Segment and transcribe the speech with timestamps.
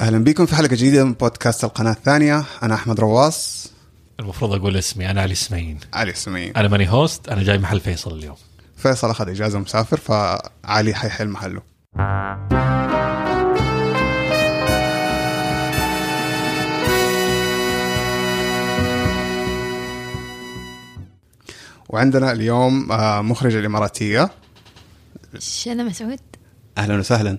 [0.00, 2.44] أهلا بكم في حلقة جديدة من بودكاست القناة الثانية.
[2.62, 3.66] أنا أحمد رواص
[4.20, 5.78] المفروض أقول اسمي أنا علي سمين.
[5.92, 6.56] علي سمين.
[6.56, 8.36] أنا ماني هوست أنا جاي محل فيصل اليوم.
[8.76, 11.62] فيصل أخذ إجازة مسافر فعلي حيحل محله.
[21.88, 24.30] وعندنا اليوم آه، مخرجة الإماراتية.
[25.38, 26.20] شذا مسعود؟
[26.78, 27.38] أهلا وسهلا.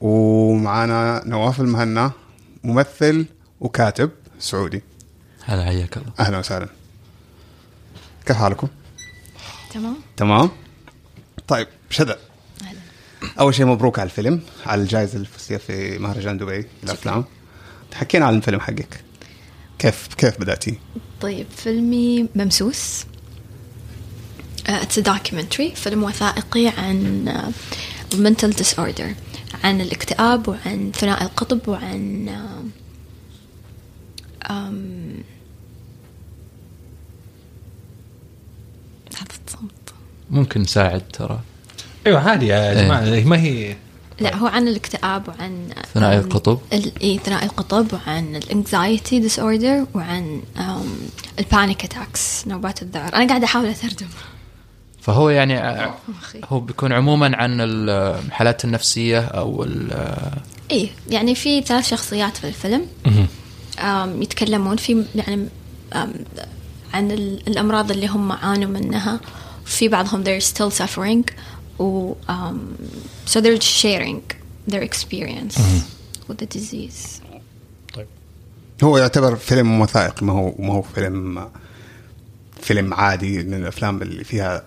[0.00, 2.12] ومعانا نواف المهنا
[2.64, 3.26] ممثل
[3.60, 4.82] وكاتب سعودي.
[5.44, 6.12] هلا حياك الله.
[6.20, 6.68] أهلا وسهلا.
[8.26, 8.68] كيف حالكم؟
[9.74, 9.96] تمام.
[10.16, 10.50] تمام؟
[11.48, 12.18] طيب شذا
[12.62, 12.78] أهلا.
[13.40, 17.24] أول شيء مبروك على الفيلم على الجائزة اللي فزتيها في مهرجان دبي للأفلام
[17.94, 19.04] حكينا عن الفيلم حقك.
[19.78, 20.78] كيف كيف بدأتي؟
[21.20, 23.04] طيب فيلمي ممسوس.
[24.66, 27.24] It's documentary فيلم وثائقي عن
[28.14, 29.14] mental disorder
[29.64, 32.28] عن الاكتئاب وعن ثنائي القطب وعن
[34.50, 35.14] أم
[39.16, 39.70] هذا الصمت
[40.30, 41.40] ممكن نساعد ترى
[42.06, 42.84] أيوه عادي يا إيه.
[42.84, 43.76] جماعة هي ما هي
[44.20, 46.58] لا هو عن الاكتئاب وعن ثنائي القطب.
[46.72, 50.42] ال- اي ثنائي القطب وعن ال anxiety disorder وعن
[51.38, 54.06] ال panic attacks نوبات الذعر أنا قاعدة أحاول أترجم
[55.02, 55.90] فهو يعني.
[56.44, 60.32] هو بيكون عموما عن الحالات النفسية أو ال-
[60.70, 62.86] اي يعني في ثلاث شخصيات في الفيلم.
[64.22, 65.48] يتكلمون في يعني
[66.94, 69.20] عن ال- الأمراض اللي هم عانوا منها.
[69.64, 71.32] في بعضهم they're still suffering
[71.80, 72.32] و um,
[73.30, 74.20] so they're sharing
[74.72, 75.58] their experience
[76.28, 77.22] with the disease.
[77.94, 78.06] طيب.
[78.84, 81.48] هو يعتبر فيلم وثائقي ما هو ما هو فيلم
[82.62, 84.62] فيلم عادي من الأفلام اللي فيها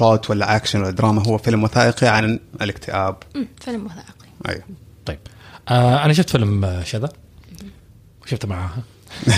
[0.00, 3.16] plot ولا اكشن ولا دراما هو فيلم وثائقي عن الاكتئاب.
[3.60, 4.12] فيلم وثائقي.
[4.48, 4.62] أيوه.
[5.06, 5.18] طيب.
[5.68, 7.08] آه أنا شفت فيلم آه، شذا.
[8.24, 8.76] وشفته معاها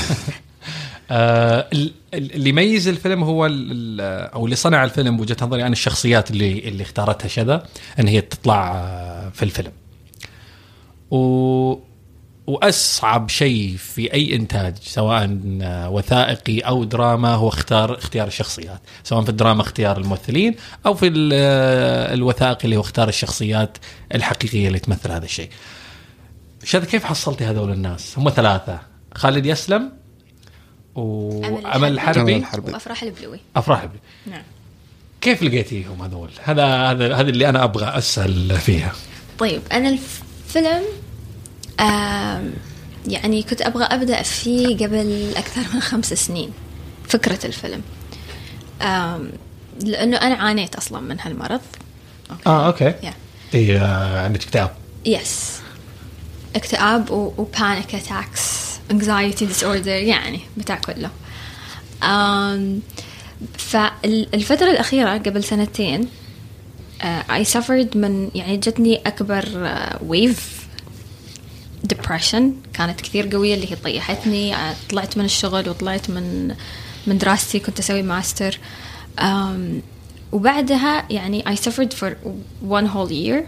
[1.11, 5.63] آه ال- ال- اللي يميز الفيلم هو ال- ال- أو اللي صنع الفيلم بوجهه نظري
[5.63, 7.67] عن الشخصيات اللي اللي اختارتها شذا
[8.01, 9.73] إن هي تطلع آه، في الفيلم.
[11.11, 11.79] و
[12.47, 19.23] وأصعب شيء في أي إنتاج سواء آه، وثائقي أو دراما هو اختار اختيار الشخصيات، سواء
[19.23, 20.55] في الدراما اختيار الممثلين
[20.87, 23.79] أو في ال- آه، الوثائقي اللي هو اختار الشخصيات
[24.15, 25.49] الحقيقية اللي تمثل هذا الشيء.
[26.65, 28.79] شذا كيف حصلتي هذول الناس؟ هم ثلاثة
[29.15, 29.93] خالد يسلم
[30.95, 32.73] وامل أمل الحربي الحربي.
[32.73, 34.01] وأفراح البلوي أفراح الحربي.
[34.27, 34.43] نعم
[35.21, 38.93] كيف لقيتيهم هذول؟ هذا هذا هذا اللي أنا أبغى أسأل فيها.
[39.39, 40.83] طيب أنا الفيلم
[43.07, 46.51] يعني كنت أبغى أبدأ فيه قبل أكثر من خمس سنين
[47.09, 47.83] فكرة الفيلم.
[48.83, 49.31] آم،
[49.83, 51.61] لأنه أنا عانيت أصلا من هالمرض.
[52.47, 52.85] آه okay.
[52.85, 53.15] يا
[53.55, 54.71] إي آه، عندك اكتئاب.
[55.07, 55.59] yes
[56.57, 61.11] اكتئاب و panic attacks anxiety disorder يعني بتاع كله.
[62.03, 62.81] um,
[63.59, 66.09] فالفترة الأخيرة قبل سنتين
[67.31, 69.45] I suffered من يعني جتني أكبر
[70.07, 70.64] wave
[71.85, 74.55] depression كانت كثير قوية اللي هي طيحتني
[74.91, 76.55] طلعت من الشغل وطلعت من
[77.07, 78.59] من دراستي كنت أسوي ماستر
[80.33, 82.11] وبعدها يعني I suffered for
[82.71, 83.43] one whole year.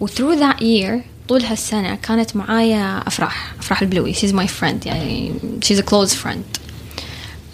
[0.00, 4.14] و through that year طول هالسنة كانت معايا أفراح أفراح البلوي.
[4.14, 5.34] She's my friend يعني
[5.64, 6.60] she's a close friend.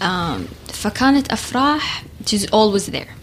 [0.01, 0.39] um,
[0.73, 3.18] فكانت أفراح she's always there.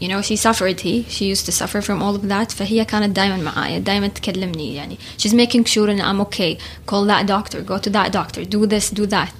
[0.00, 3.16] you know she suffered he she used to suffer from all of that فهي كانت
[3.16, 7.78] دائما معايا دائما تكلمني يعني she's making sure ان I'm okay call that doctor go
[7.78, 9.32] to that doctor do this do that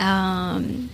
[0.00, 0.90] um,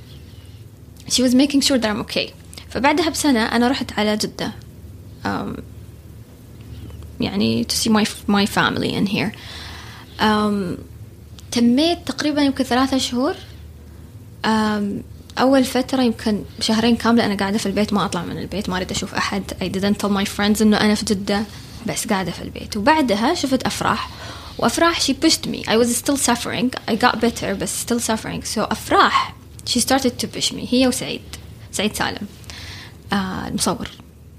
[1.08, 2.32] she was making sure that I'm okay
[2.68, 4.52] فبعدها بسنة أنا رحت على جدة
[5.24, 5.60] um,
[7.20, 9.32] يعني to see my my family in here
[10.20, 10.78] um,
[11.50, 13.34] تميت تقريبا يمكن ثلاثة شهور
[14.44, 15.02] um,
[15.39, 18.91] أول فترة يمكن شهرين كاملة أنا قاعدة في البيت ما أطلع من البيت ما أريد
[18.91, 19.43] أشوف أحد.
[19.61, 21.43] I didn't tell my friends إنه أنا في جدة
[21.87, 22.77] بس قاعدة في البيت.
[22.77, 24.09] وبعدها شفت أفراح
[24.57, 25.65] وأفراح she pushed me.
[25.67, 26.71] I was still suffering.
[26.87, 28.43] I got better but still suffering.
[28.43, 29.33] So أفراح
[29.65, 30.73] she started to push me.
[30.73, 31.21] هي وسعيد.
[31.71, 32.27] سعيد سالم.
[33.13, 33.87] آه المصور.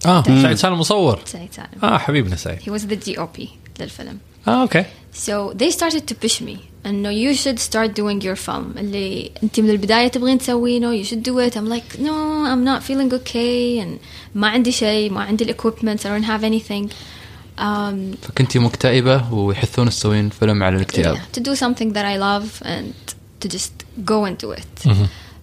[0.06, 1.20] آه سعيد سالم مصور.
[1.24, 1.84] سعيد سالم.
[1.84, 2.58] آه حبيبنا سعيد.
[2.58, 3.48] he was the DOP
[3.80, 4.18] للفيلم.
[4.47, 4.85] اه اوكي.
[5.27, 9.59] So they started to push me انه you should start doing your film اللي انت
[9.59, 13.83] من البداية تبغين تسوينه you should do it I'm like no I'm not feeling okay
[13.83, 13.99] and
[14.35, 16.89] ما عندي شيء ما عندي equipment I don't have anything
[17.57, 22.61] um, فكنتي مكتئبه ويحثون تسوين فيلم على الاكتئاب yeah, to do something that I love
[22.65, 22.94] and
[23.41, 23.71] to just
[24.05, 24.89] go and do it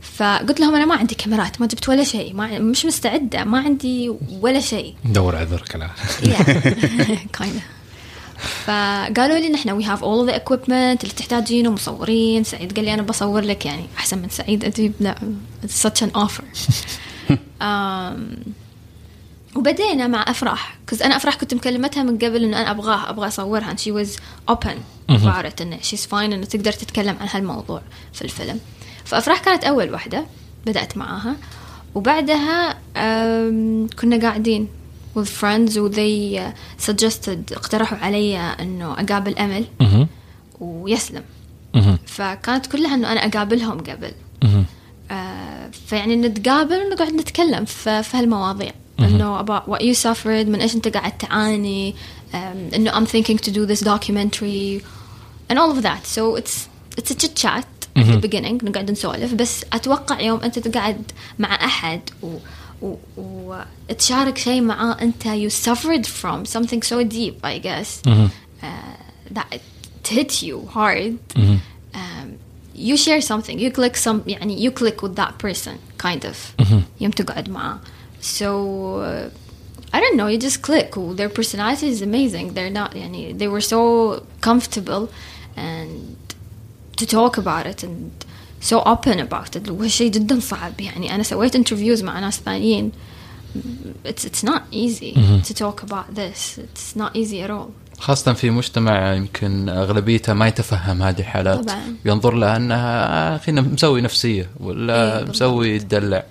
[0.00, 4.12] فقلت لهم انا ما عندي كاميرات ما جبت ولا شيء ما مش مستعده ما عندي
[4.40, 5.90] ولا شيء ندور عذرك الان
[6.22, 7.77] yeah kind of
[8.39, 10.69] فقالوا لي نحن وي هاف اول ذا equipment
[11.03, 12.75] اللي تحتاجينه مصورين سعيد.
[12.75, 15.15] قال لي أنا بصور لك يعني أحسن من سعيد اديب لا
[15.65, 16.43] such an offer.
[17.61, 18.49] um,
[19.55, 23.75] وبدينا مع أفراح كز أنا أفراح كنت مكلمتها من قبل إنه أنا أبغاها أبغى أصورها
[23.75, 24.09] was
[24.51, 24.77] open
[25.11, 27.81] about it إنه she's fine إنه تقدر تتكلم عن هالموضوع
[28.13, 28.59] في الفيلم.
[29.05, 30.25] فأفراح كانت أول واحدة
[30.65, 31.35] بدأت معاها.
[31.95, 32.77] وبعدها
[33.99, 34.67] كنا قاعدين
[35.15, 36.39] with friends و they
[36.87, 40.07] suggested اقترحوا علي إنه أقابل أمل مهم.
[40.59, 41.23] ويسلم
[41.75, 41.97] مهم.
[42.05, 44.11] فكانت كلها إنه أنا أقابلهم قبل
[44.43, 44.65] مهم.
[45.11, 50.75] آه، فيعني نتقابل ونقعد نتكلم في, في هالمواضيع إنه about what you suffered من إيش
[50.75, 51.95] أنت قاعد تعاني
[52.33, 52.35] um,
[52.75, 54.83] إنه I'm thinking to do this documentary
[55.49, 56.67] and all of that so it's
[56.97, 57.65] it's a chit chat
[57.95, 62.68] at the beginning نقعد نسولف بس أتوقع يوم أنت تقعد مع أحد و و
[63.16, 68.02] وتشارك شيء معاه انت you suffered from something so deep I guess
[68.62, 68.66] uh,
[69.34, 69.62] that it
[70.08, 71.12] hit you hard
[71.94, 72.28] um,
[72.74, 76.36] you share something you click some يعني you click with that person kind of
[77.00, 77.80] يوم تقعد معاه
[78.20, 78.44] so
[79.00, 79.30] uh,
[79.96, 80.90] I don't know you just click
[81.20, 85.08] their personality is amazing they're not يعني they were so comfortable
[85.56, 86.16] and
[86.96, 88.10] to talk about it and
[88.61, 89.69] so open about it.
[89.69, 90.81] وهو شيء جدا صعب.
[90.81, 92.91] يعني أنا سويت interviews مع ناس ثانيين.
[94.07, 95.13] It's it's not easy
[95.47, 96.59] to talk about this.
[96.59, 97.69] It's not easy at all.
[97.99, 101.59] خاصة في مجتمع يمكن أغلبيته ما يتفهم هذه الحالات.
[101.65, 101.95] طبعاً.
[102.05, 105.25] ينظر لها أنها خلينا مسوي نفسية ولا إيه،.
[105.25, 106.23] مسوي يدلع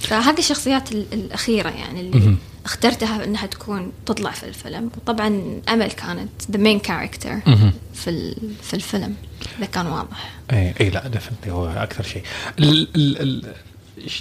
[0.00, 4.90] فهذه الشخصيات ال- الأخيرة يعني اللي اخترتها إنها تكون تطلع في الفيلم.
[4.96, 7.50] وطبعا أمل كانت the main character
[7.94, 9.14] في في الفيلم
[9.58, 10.30] إذا كان واضح.
[10.52, 12.22] اي اي لا definitely هو أكثر شيء.
[12.58, 13.54] ال ال ال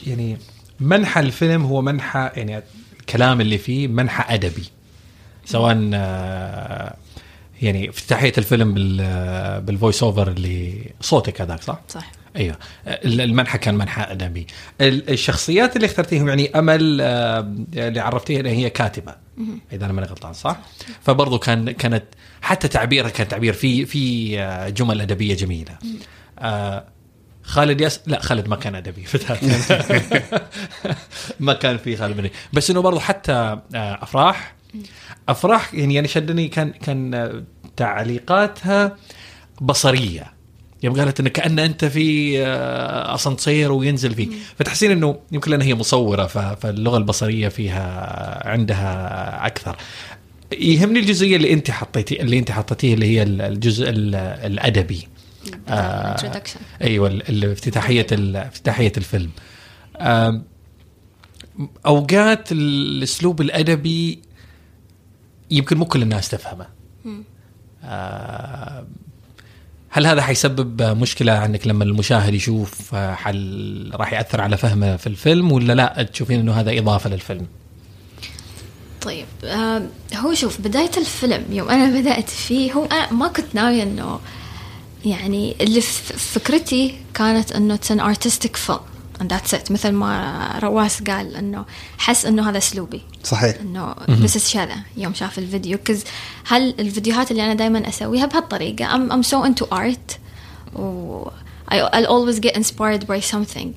[0.08, 0.38] يعني
[0.80, 2.64] منحى الفيلم هو منحى يعني
[3.00, 4.64] الكلام اللي فيه منحى أدبي.
[5.46, 6.96] سواء آه،
[7.62, 12.12] يعني افتتاحيه الفيلم بال بال voice over اللي صوتك هذاك صح؟ صح.
[12.36, 12.56] أيوه.
[12.88, 14.48] ال- المنحى كان منحى أدبي.
[14.82, 17.40] ال- الشخصيات اللي اخترتيهم يعني أمل آه،
[17.74, 19.16] اللي عرفتيها إن هي كاتبة.
[19.74, 20.60] إذا أنا ماني غلطان صح؟
[21.02, 22.04] فبرضه كان كانت
[22.42, 25.78] حتى تعبيرها كان تعبير في في آه، جمل أدبية جميلة.
[26.40, 26.86] آه،
[27.44, 29.04] خالد ياس لا خالد ما كان أدبي.
[31.40, 32.32] ما كان في خالد بني.
[32.54, 34.56] بس إنه برضه حتى أفراح.
[35.30, 37.44] أفراح يعني أنا شدني كان كان
[37.78, 38.98] تعليقاتها
[39.62, 40.34] بصرية.
[40.84, 44.30] يوم قالت إنه كأن أنت في آه، أسانسير وينزل فيك
[44.60, 46.26] فتحسين إنه يمكن لأن هي مصورة
[46.56, 49.76] فاللغة البصرية فيها عندها أكثر.
[50.60, 54.16] يهمني الجزئية اللي أنت حطيتي اللي أنت حطيتيه اللي هي الجزء ال-
[54.52, 55.08] الأدبي.
[55.70, 56.16] آه،.
[56.82, 59.30] أيوه ال- ال- افتتاحية ال- افتتاحية الفيلم.
[60.00, 60.44] آم،
[61.86, 64.22] أوقات الأسلوب الأدبي
[65.52, 66.68] يمكن مو كل الناس تفهمه.
[67.84, 68.88] آه،
[69.94, 75.08] هل هذا حيسبب مشكلة عندك لما المشاهد يشوف آه، هل راح يأثر على فهمه في
[75.08, 77.48] الفيلم ولا لا تشوفين إنه هذا إضافة للفيلم؟
[79.02, 83.84] طيب آم، هو شوف بداية الفيلم يوم أنا بدأت فيه هو أنا ما كنت ناوية
[83.84, 84.20] إنه
[85.06, 88.80] يعني اللي فكرتي كانت إنه it's an artistic film
[89.22, 89.72] and that's it.
[89.72, 91.66] مثل ما رواس قال إنه
[91.98, 93.02] حس إنه هذا أسلوبي.
[93.24, 93.56] صحيح.
[93.62, 95.78] إنه is كذا يوم شاف الفيديو.
[95.86, 96.04] كز
[96.48, 98.86] هل الفيديوهات اللي أنا دائما أسويها بهالطريقة.
[98.86, 100.18] I'm, I'm so into art.
[100.76, 101.24] و
[101.72, 103.70] I'll always get inspired by something.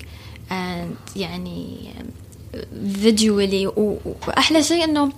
[0.49, 1.93] And يعني
[3.01, 3.67] فيديولي
[4.27, 5.11] واحلى شيء إنه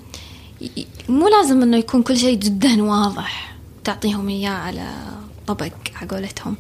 [1.10, 3.56] مو لازم إنه يكون كل شيء جدا واضح.
[3.84, 4.94] تعطيهم إياه على
[5.48, 6.56] طبق على قولتهم.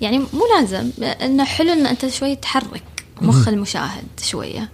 [0.00, 0.90] يعني مو لازم.
[1.02, 2.82] إنه حلو إن أنت شوي تحرك.
[3.20, 4.68] مخ المشاهد شوية.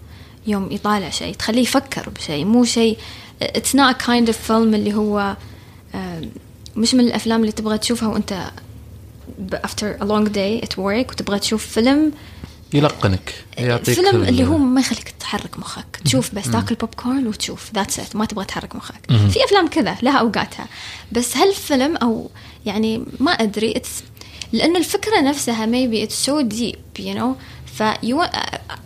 [0.47, 2.45] يوم يطالع شيء تخليه يفكر بشيء.
[2.45, 2.99] مو شيء
[3.43, 5.37] not a kind of film اللي هو
[6.77, 8.51] مش من الأفلام اللي تبغى تشوفها وأنت
[9.55, 12.13] after a long day at work وتبغى تشوف فيلم.
[12.73, 16.01] يلقنك يعطيك فيلم ال- اللي هو ما يخليك تحرك مخك.
[16.05, 17.71] تشوف بس تاكل بوب كورن وتشوف.
[17.75, 19.01] that's it ما تبغى تحرك مخك.
[19.09, 20.67] في أفلام كذا لها أوقاتها.
[21.13, 22.31] بس هالفيلم أو
[22.67, 24.03] يعني ما أدري it's
[24.53, 27.35] لأن الفكرة نفسها maybe it's so deep you know.
[27.79, 27.83] ف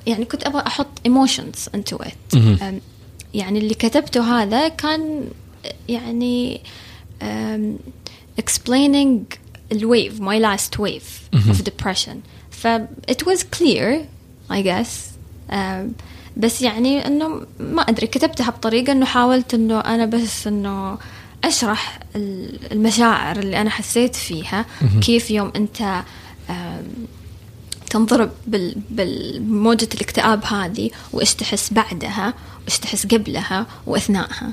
[0.06, 0.86] يعني كنت أبغى أحط
[1.76, 2.36] into it.
[2.62, 2.80] أم،
[3.34, 5.24] يعني اللي كتبته هذا كان
[5.88, 6.60] يعني
[8.40, 9.36] explaining
[9.72, 12.16] الويف my last wave of depression.
[12.50, 12.66] ف
[13.10, 13.98] it was clear
[14.50, 14.88] I guess.
[15.50, 15.54] um,
[16.36, 20.98] بس يعني إنه ما أدري كتبتها بطريقة إنه حاولت إنه أنا بس إنه
[21.44, 24.66] أشرح ال- المشاعر اللي أنا حسيت فيها
[25.00, 26.02] كيف يوم أنت
[27.92, 28.74] تنضرب بال...
[28.90, 34.52] بالموجة الاكتئاب هذه وإيش تحس بعدها وإيش تحس قبلها وأثناءها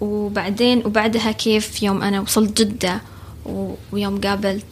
[0.00, 3.00] وبعدين وبعدها كيف يوم أنا وصلت جدة
[3.46, 4.64] و- ويوم قابلت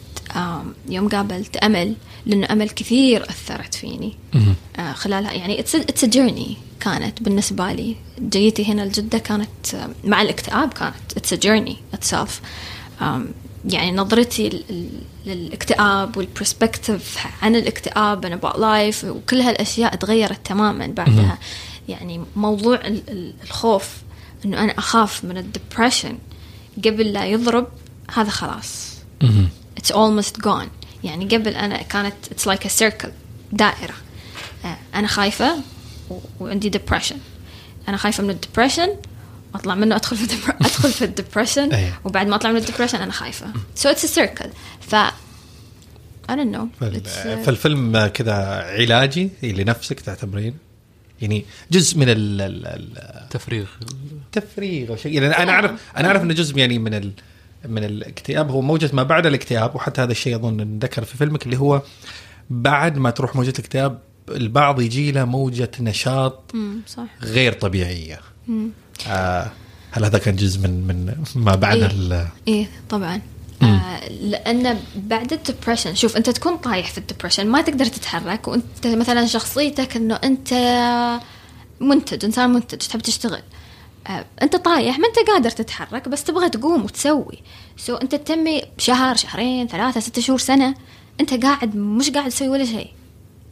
[0.89, 1.93] يوم قابلت أمل
[2.25, 4.13] لأنه أمل كثير أثرت فيني.
[4.77, 7.95] آه، خلالها يعني it's journey كانت بالنسبة لي.
[8.29, 12.41] جيتي هنا لجدة كانت مع الاكتئاب كانت it's journey itself
[13.69, 14.63] يعني نظرتي
[15.25, 21.37] للاكتئاب وال perspective عن الاكتئاب and about life وكل هالأشياء تغيرت تماما بعدها.
[21.89, 23.89] يعني موضوع ال- ال- الخوف
[24.45, 26.17] إنه أنا أخاف من ال depression
[26.85, 27.67] قبل لا يضرب
[28.13, 28.95] هذا خلاص.
[29.81, 30.67] it's almost gone.
[31.03, 33.09] يعني قبل أنا كانت it's like a circle
[33.51, 33.93] دائرة.
[34.65, 35.55] آه، أنا خايفة
[36.09, 37.15] و- وعندي depression.
[37.89, 38.89] أنا خايفة من ال depression
[39.55, 40.55] أطلع منه أدخل في ال depre...
[40.67, 41.99] أدخل في ال depression إيه.
[42.03, 42.61] وبعد ما أطلع من
[42.95, 43.47] أنا خايفة.
[43.79, 44.47] so it's a circle.
[44.81, 44.95] ف
[46.29, 46.79] I don't know.
[46.79, 48.33] فال- It's, uh, فالفيلم كذا
[48.63, 50.53] علاجي لنفسك تعتبرين؟
[51.21, 53.65] يعني جزء من ال- ال- ال- تفريغ.
[54.25, 55.13] التفريغ أو شيء.
[55.13, 57.11] يعني أنا اعرف أنا أعرف إنه جزء يعني من ال
[57.67, 58.51] من الاكتئاب.
[58.51, 61.81] هو موجة ما بعد الاكتئاب وحتى هذا الشيء أظن انذكر في فيلمك اللي هو
[62.49, 67.03] بعد ما تروح موجة الاكتئاب البعض يجي له موجة نشاط مم، صح.
[67.21, 68.19] غير طبيعية.
[69.07, 69.51] آه
[69.91, 71.85] هل هذا كان جزء من من ما بعد إيه.
[71.85, 73.21] ال- إيه طبعا.
[73.61, 78.47] آه لأن بعد ال depression شوف أنت تكون طايح في ال depression ما تقدر تتحرك
[78.47, 80.53] وأنت مثلا شخصيتك إنه أنت
[81.79, 83.41] منتج إنسان منتج تحب تشتغل.
[84.07, 87.39] آه أنت طايح ما أنت قادر تتحرك بس تبغى تقوم وتسوي.
[87.77, 90.75] so أنت تتمي شهر شهرين ثلاثة ستة شهور سنة
[91.21, 92.91] أنت قاعد مش قاعد تسوي ولا شيء.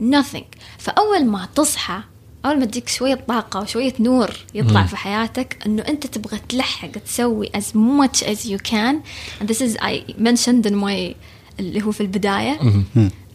[0.01, 0.57] Nothing.
[0.77, 1.99] فأول ما تصحى
[2.45, 4.87] أول ما تجيك شوية طاقة وشوية نور يطلع مم.
[4.87, 8.95] في حياتك إنه أنت تبغى تلحق تسوي as much as you can.
[9.41, 11.15] And this is I mentioned in my
[11.59, 12.59] اللي هو في البداية.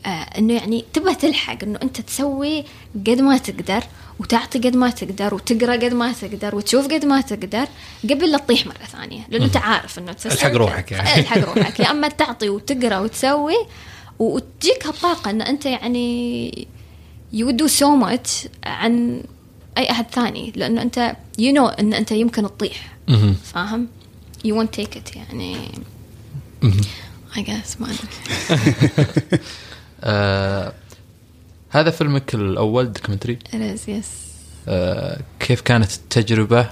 [0.07, 2.65] آه إنه يعني تبغى تلحق إنه أنت تسوي
[3.07, 3.85] قد ما تقدر
[4.21, 7.67] وتعطي قد ما تقدر وتقرأ قد ما تقدر وتشوف قد ما تقدر
[8.05, 9.21] قبل لا تطيح مرة ثانية.
[9.29, 11.15] لأنه أنت عارف إنه الحق روحك يعني.
[11.21, 11.81] الحق روحك.
[11.81, 13.57] يا أما تعطي وتقرأ وتسوي
[14.19, 16.69] وتجيك هالطاقة إن أنت يعني
[17.33, 19.23] you would do so much عن
[19.79, 22.97] أي أحد ثاني لأنه أنت you know إن أنت يمكن تطيح.
[23.45, 23.89] فاهم
[24.47, 25.57] you won't take it يعني.
[27.35, 29.41] I guess ما أدري
[30.05, 30.73] آه
[31.71, 34.07] هذا فيلمك الأول دوكيومنتري it is yes
[34.69, 36.71] آه كيف كانت التجربة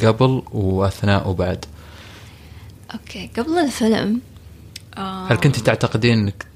[0.00, 1.64] قبل وأثناء وبعد
[2.94, 4.20] okay قبل الفيلم
[4.96, 6.46] آه، هل كنت تعتقدين إنك.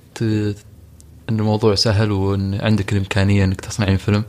[1.30, 4.24] إن الموضوع سهل وإن عندك الإمكانية إنك تصنعين فيلم؟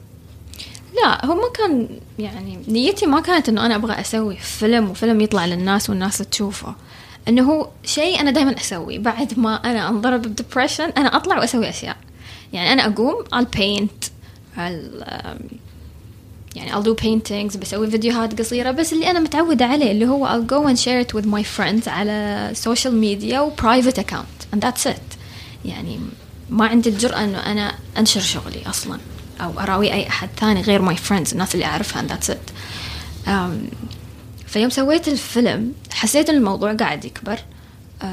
[1.03, 1.89] لا هو ما كان
[2.19, 6.75] يعني نيتي ما كانت إنه أنا أبغى أسوي فيلم وفيلم يطلع للناس والناس تشوفه.
[7.27, 8.99] إنه هو شيء أنا دائما أسويه.
[8.99, 11.97] بعد ما أنا انضرب ب depression أنا أطلع وأسوي أشياء.
[12.53, 14.09] يعني أنا أقوم I'll paint
[14.57, 15.41] I'll um,
[16.55, 18.71] يعني I'll do paintings بسوي فيديوهات قصيرة.
[18.71, 21.87] بس اللي أنا متعودة عليه اللي هو I'll go and share it with my friends
[21.87, 24.55] على social media و private account.
[24.55, 25.17] And that's it.
[25.65, 25.99] يعني
[26.51, 28.99] ما عندي الجرأة إنه أنا أنشر شغلي أصلا
[29.41, 32.51] أو أراوي أي أحد ثاني غير my friends الناس اللي أعرفها and that's it
[33.27, 33.75] um,
[34.47, 37.39] فيوم سويت الفيلم حسيت إن الموضوع قاعد يكبر
[38.01, 38.05] um,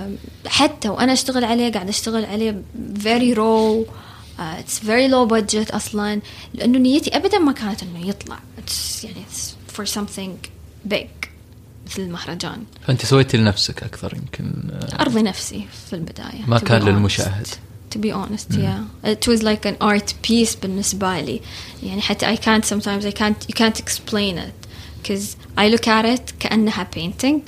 [0.46, 2.62] حتى وأنا أشتغل عليه قاعد أشتغل عليه
[3.04, 3.88] very raw
[4.38, 6.20] uh, it's very low budget أصلا
[6.54, 10.48] لأنه نيتي ابدا ما كانت إنه يطلع it's يعني it's for something
[10.94, 11.28] big
[11.86, 16.82] مثل المهرجان فأنت سويتي لنفسك أكثر يمكن آه، أرضي نفسي في البداية ما كان.
[16.82, 17.46] للمشاهد.
[17.90, 18.84] To be honest yeah.
[19.04, 21.40] It was like an art piece بالنسبة لي
[21.82, 24.68] يعني حتى I can't sometimes I can't you can't explain it.
[25.02, 27.40] Because I look at it كأنها painting.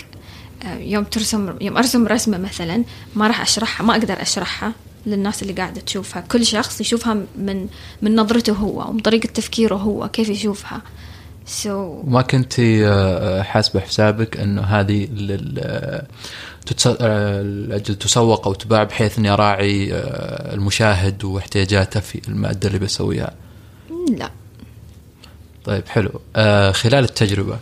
[0.62, 2.84] آه، يوم ترسم يوم أرسم رسمة مثلا
[3.16, 4.72] ما راح أشرحها ما أقدر أشرحها
[5.06, 6.20] للناس اللي قاعدة تشوفها.
[6.20, 7.68] كل شخص يشوفها من
[8.02, 10.82] من نظرته هو ومن طريقة تفكيره هو كيف يشوفها.
[11.50, 16.06] So وما كنت آه، حاسبة حسابك انه هذه لل آه،
[17.00, 23.34] آه، تسوق أو تباع بحيث إني أراعي آه، المشاهد واحتياجاته في المادة اللي بسويها.
[24.16, 24.30] لا.
[25.64, 26.10] طيب حلو.
[26.36, 27.58] آه خلال التجربة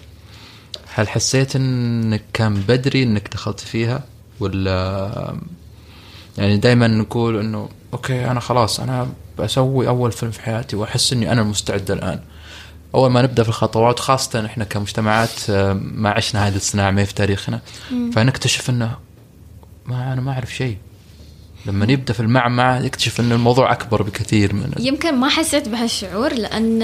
[0.94, 4.04] هل حسيت إنك كان بدري إنك دخلت فيها؟
[4.40, 5.36] ولا
[6.38, 11.32] يعني دائما نقول إنه أوكي أنا خلاص أنا بسوي أول فيلم في حياتي وأحس إني
[11.32, 12.20] أنا مستعد الآن.
[12.94, 17.14] أول ما نبدأ في الخطوات خاصة إحنا كمجتمعات آه، ما عشنا هذه الصناعة ما في
[17.14, 17.60] تاريخنا.
[18.12, 18.96] فنكتشف إنه
[19.86, 20.76] ما أنا ما أعرف شيء.
[21.66, 26.78] لما يبدأ في المعمعة يكتشف ان الموضوع أكبر بكثير من يمكن ما حسيت بهالشعور لأن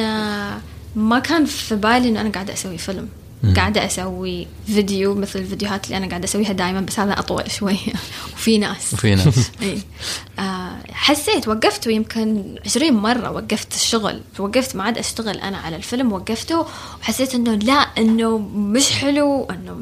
[0.96, 3.08] ما كان في بالي إنه أنا قاعدة أسوي فيلم.
[3.56, 7.92] قاعدة أسوي فيديو مثل الفيديوهات اللي أنا قاعدة أسويها دائما بس هذا أطول شوية
[8.32, 8.94] وفي ناس.
[8.94, 9.50] وفي ناس.
[10.38, 14.20] آه حسيت وقفته يمكن 20 مرة وقفت الشغل.
[14.38, 16.66] وقفت ما عاد أشتغل أنا على الفيلم وقفته.
[17.00, 19.44] وحسيت إنه لا إنه مش حلو.
[19.44, 19.80] إنه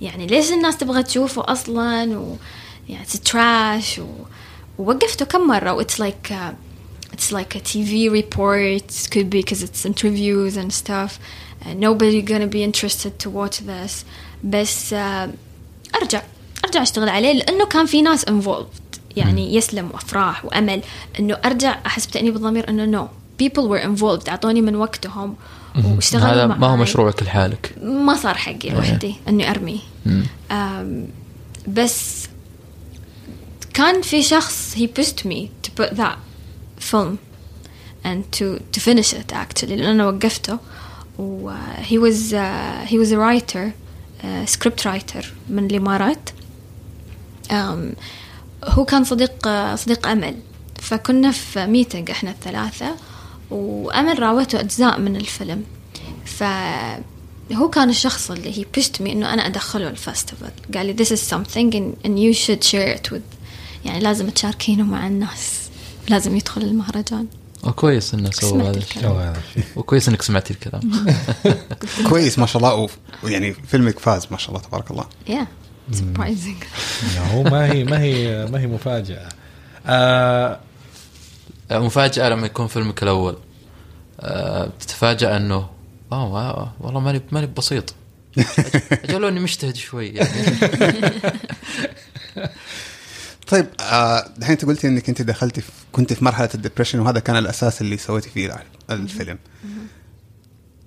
[0.00, 2.36] يعني ليش الناس تبغى تشوفه أصلا؟ و
[2.88, 4.06] يعني تراش و...
[4.78, 5.72] ووقفته كم مرة.
[5.72, 6.52] و it's like uh,
[7.12, 8.84] it's like a TV report.
[9.04, 11.18] It could be because it's interviews and stuff.
[11.74, 14.04] Nobody gonna be interested to watch this.
[14.44, 14.96] بس uh,
[16.02, 16.22] أرجع.
[16.64, 18.98] أرجع أشتغل عليه لأنه كان في ناس involved.
[19.16, 20.82] يعني يسلم وأفراح وأمل.
[21.20, 23.08] إنه أرجع أحس بتأنيب الضمير إنه نو
[23.42, 24.28] people were involved.
[24.28, 25.36] أعطوني من وقتهم
[25.84, 26.76] واشتغلوا هذا ما هو.
[26.76, 27.74] مشروعك لحالك.
[27.82, 29.80] ما صار حقي لوحدي إني أرمي.
[31.68, 32.28] بس
[33.74, 36.16] كان في شخص he pushed me to put that
[36.92, 37.18] film
[38.04, 40.58] and to to finish it actually لأن أنا وقفته.
[41.18, 43.18] و uh, he was uh, he was a
[44.22, 46.30] uh, من الإمارات.
[47.50, 47.94] أم،
[48.64, 50.36] هو كان صديق صديق أمل.
[50.80, 52.96] فكنا في meeting إحنا الثلاثة
[53.50, 55.64] وأمل راوته أجزاء من الفيلم.
[56.24, 61.08] فهو كان الشخص اللي هي pushed me إنه أنا أدخله ال festival قال لي this
[61.08, 63.36] is something and, and you should share it with
[63.84, 65.60] يعني لازم تشاركينه مع الناس.
[66.08, 67.26] لازم يدخل المهرجان.
[67.66, 68.78] وكويس إنه سوى سمعت هذا.
[68.78, 69.64] الشيء.
[69.76, 71.06] وكويس إنك سمعتي الكلام.
[72.08, 72.88] كويس ما شاء الله.
[73.22, 75.04] ويعني فيلمك فاز ما شاء الله تبارك الله.
[75.28, 75.46] Yeah.
[75.92, 76.64] surprising.
[77.32, 79.28] هو ما هي ما هي ما هي مفاجأة.
[79.86, 80.60] آه
[81.70, 83.36] مفاجأة لما يكون فيلمك الأول.
[84.20, 85.36] آه، تتفاجأ
[86.12, 87.94] أوه واو، والله ماني ماني بسيط.
[89.04, 90.30] أجل لو إني مجتهد شوي يعني.
[93.46, 97.20] طيب آه، دحين انت قلتي انك انت دخلتي في كنت في مرحلة ال depression وهذا
[97.20, 99.38] كان الأساس اللي سويتي فيه الفيلم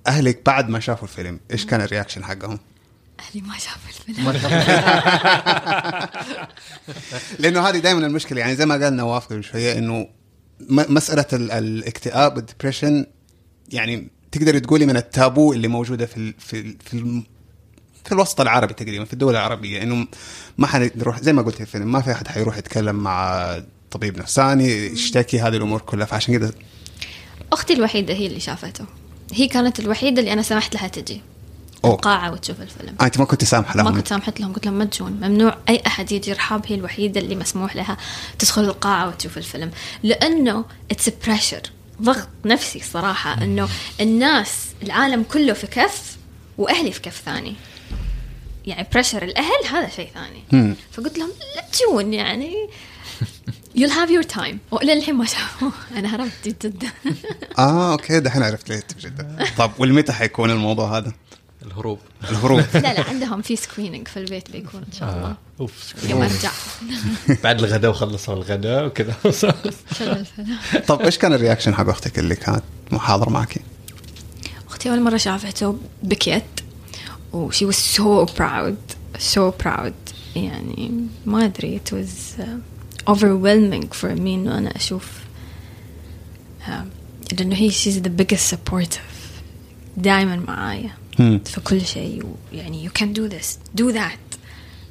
[0.06, 2.58] أهلك بعد ما شافوا الفيلم إيش كان ال reaction حقهم؟
[3.20, 4.28] أهلي ما شافوا الفيلم
[7.38, 10.08] لأنه هذه دائما المشكلة يعني زي ما قال نواف قبل شوية إنه
[10.60, 13.06] م- مسألة ال- الاكتئاب وال depression
[13.72, 17.22] يعني تقدري تقولي من التابو اللي موجودة في في في,
[18.10, 20.06] في الوسط العربي تقريبا في الدول العربية إنه
[20.58, 24.86] ما حنروح زي ما قلت في الفيلم ما في أحد حيروح يتكلم مع طبيب نفساني
[24.86, 26.52] يشتكي هذه الأمور كلها فعشان كذا
[27.52, 28.84] أختي الوحيدة هي اللي شافته.
[29.32, 31.22] هي كانت الوحيدة اللي أنا سمحت لها تجي.
[31.84, 31.94] أوه.
[31.94, 32.94] القاعة وتشوف الفيلم.
[33.00, 33.86] آه أنت ما كنت سامحة لهم.
[33.86, 37.20] ما كنت سامحت لهم قلت لهم ما تجون ممنوع أي أحد يجي رحاب هي الوحيدة
[37.20, 37.96] اللي مسموح لها
[38.38, 39.70] تدخل القاعة وتشوف الفيلم.
[40.02, 41.62] لأنه it's pressure
[42.02, 43.68] ضغط نفسي صراحة إنه
[44.00, 46.16] الناس العالم كله في كف
[46.58, 47.54] وأهلي في كف ثاني.
[48.66, 50.42] يعني pressure الأهل هذا شيء ثاني.
[50.52, 50.74] مم.
[50.92, 52.68] فقلت لهم لا تجون يعني
[53.76, 54.56] you'll have your time.
[54.70, 56.88] وإلى الحين ما شافوه أنا هربت جدا.
[57.58, 61.12] آه okay دحين عرفت ليه في جده طب والمتى حيكون الموضوع هذا؟
[61.66, 61.98] الهروب.
[62.30, 62.60] الهروب.
[62.74, 65.28] لا لا عندهم في screening في البيت بيكون إن شاء الله.
[65.28, 65.36] آه.
[65.60, 66.50] أوف يوم أرجع.
[67.44, 69.14] بعد الغداء وخلصوا الغداء وكذا.
[70.86, 73.58] طب إيش كان الرياكشن حق أختك اللي كانت محاضرة معك؟
[74.68, 76.44] أختي أول مرة شافته بكيت.
[77.33, 78.75] و she was so proud
[79.17, 79.93] so proud
[80.35, 82.43] يعني ما ادري it was uh,
[83.13, 85.11] overwhelming for me انه انا اشوف
[86.67, 86.71] uh,
[87.39, 89.15] لانه هي she's the biggest supportive
[89.97, 91.39] دائما معايا مم.
[91.45, 94.37] في كل شيء يعني you can do this do that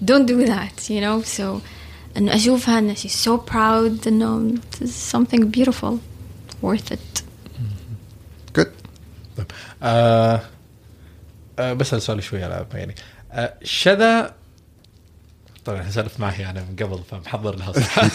[0.04, 1.60] don't do that you know so
[2.16, 5.94] انه اشوفها انه she's so proud انه this is something beautiful
[6.62, 7.22] worth it
[8.56, 8.70] جود
[9.37, 9.46] طيب
[11.59, 12.95] آه آه بسأل سؤال شوي على يعني.
[13.31, 14.33] آه شذا
[15.65, 18.05] طبعا سالفت معي أنا من قبل فمحضر لها صح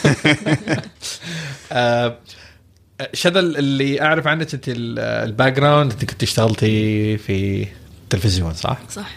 [3.13, 7.67] شذا اللي أعرف عنك أنت ال- ال background أنت كنت اشتغلتي في
[8.03, 9.11] التلفزيون صح؟ صح.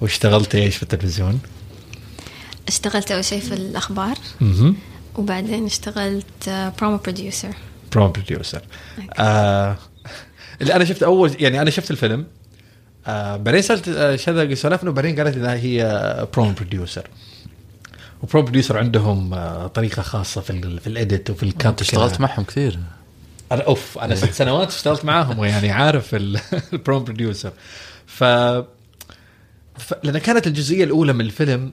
[0.00, 1.40] واشتغلتي إيش في التلفزيون؟
[2.68, 4.16] اشتغلت أول شيء في الأخبار.
[4.42, 4.74] أها
[5.16, 7.54] وبعدين اشتغلت promo producer
[7.92, 8.62] promo producer
[9.18, 9.76] آه
[10.60, 12.26] اللي أنا شفت اول يعني أنا شفت الفيلم
[13.06, 17.06] بعدين سألت آه شذا سولفنا وبعدين قالت إنها هي promo producer
[18.22, 21.80] و promo producer عندهم آه طريقة خاصة في ال في ال edit وفي ال cut
[21.80, 22.78] اشتغلت معهم كثير.
[23.52, 27.52] أنا أوف أنا ست سنوات اشتغلت معاهم ويعني عارف ال promo producer
[28.06, 28.24] ف...
[29.78, 31.72] ف لأن كانت الجزئية الأولى من الفيلم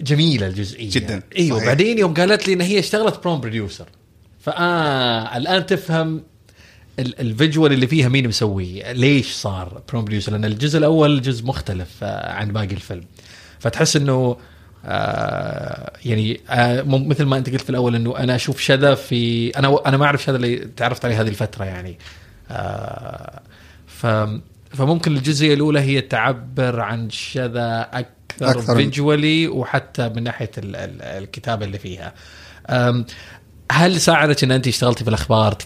[0.00, 0.90] جميلة الجزئية.
[0.90, 1.22] جداً.
[1.38, 1.68] أيوه صحيح.
[1.68, 3.86] بعدين يوم قالت لي إن هي اشتغلت promo producer
[4.40, 6.22] فآه الآن تفهم
[6.98, 11.88] ال visual اللي فيها مين مسويه ليش صار promo producer لأن الجزء الأول جزء مختلف
[12.02, 13.04] آه، عن باقي الفيلم.
[13.58, 14.36] فتحس إنه
[14.84, 19.78] آه يعني آه مثل ما أنت قلت في الأول إنه أنا أشوف شذا في أنا
[19.86, 21.98] أنا ما أعرف شذا اللي تعرفت عليه هذه الفترة يعني.
[22.50, 23.40] آه
[23.86, 24.06] ف
[24.70, 28.74] فممكن الجزئيه الأولى هي تعبر عن شذا أكثر, أكثر.
[28.74, 32.14] visually وحتى من ناحية ال ال الكتابة اللي فيها.
[33.72, 35.56] هل ساعدك إن أنت اشتغلتي في الأخبار.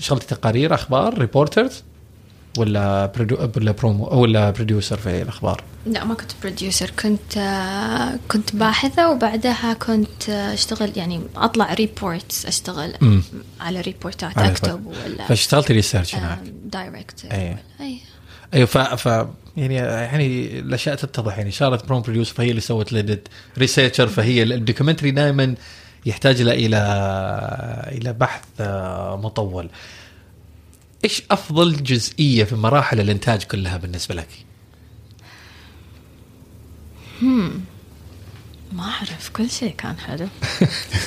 [0.00, 1.82] اشتغلتي تقارير أخبار reporters
[2.58, 3.50] ولا produ...
[3.56, 7.38] ولا برومو ولا producer في الأخبار؟ لا ما كنت producer كنت
[8.30, 13.22] كنت باحثة وبعدها كنت أشتغل يعني أطلع reports أشتغل مم.
[13.60, 17.24] على ريبورتات على أكتب ولا فاشتغلتي ريسيرش هناك دايركت.
[17.24, 17.56] اي
[18.54, 18.78] أيوه ف...
[18.78, 19.26] ف
[19.56, 23.28] يعني يعني الأشياء تتضح يعني شارت بروم بروديوسر فهي اللي سوت ليدت
[23.58, 25.54] ريسيرشر فهي الدوكيومنتري دائما
[26.06, 26.52] يحتاج إلى
[27.88, 29.70] إلى بحث آه، مطول
[31.04, 34.28] إيش أفضل جزئية في مراحل الإنتاج كلها بالنسبة لك؟
[38.72, 40.28] ما أعرف كل شيء كان حلو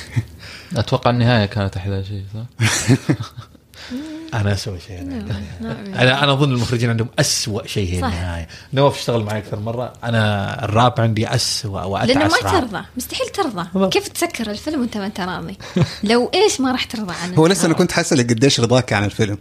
[0.76, 2.66] أتوقع النهاية كانت أحلى شيء صح؟
[4.34, 5.64] أنا اسوء شيء really.
[6.00, 8.06] أنا أنا أظن المخرجين عندهم أسوأ شيء هي صح.
[8.06, 9.92] النهايه نواف اشتغل معي أكثر مرة.
[10.04, 12.60] أنا الراب عندي أسوأ وأتعس لأنه ما راب.
[12.60, 13.88] ترضى مستحيل ترضى.
[13.90, 15.58] كيف تسكر الفيلم وأنت ما أنت راضي؟
[16.04, 19.38] لو إيش ما راح ترضى عنه؟ هو لسه أنا كنت حاسس قديش رضاك عن الفيلم.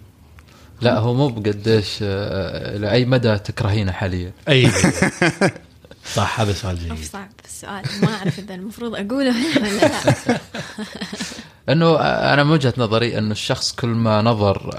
[0.81, 4.31] لا هو مو بقديش آه، لأي مدى تكرهينه حاليا.
[4.49, 4.71] أي.
[6.15, 7.05] صح هذا سؤال جيد.
[7.13, 7.83] صعب السؤال.
[8.01, 9.35] ما أعرف إذا المفروض أقوله.
[9.57, 9.67] ولا
[10.27, 10.39] لا.
[11.69, 14.69] إنه أنا من وجهة نظري إنه الشخص كل ما نظر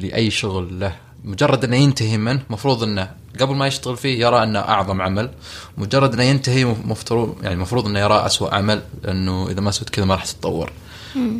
[0.00, 3.10] لأي شغل له مجرد إنه ينتهي منه مفروض إنه
[3.40, 5.30] قبل ما يشتغل فيه يرى إنه أعظم عمل.
[5.78, 10.04] مجرد إنه ينتهي مفترض يعني المفروض إنه يرى اسوء عمل انه إذا ما سويت كذا
[10.04, 10.72] ما راح تتطور.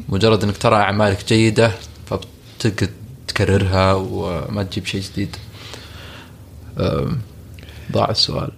[0.09, 1.72] مجرد إنك ترى أعمالك جيدة
[2.07, 2.90] فبتقعد
[3.29, 5.37] تكررها وما تجيب شيء جديد.
[7.92, 8.51] ضاع السؤال.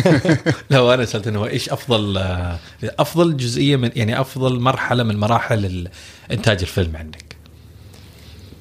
[0.70, 5.88] لو أنا سألت إنه إيش أفضل آه، أفضل جزئية من يعني أفضل مرحلة من مراحل
[6.30, 7.36] إنتاج الفيلم عندك؟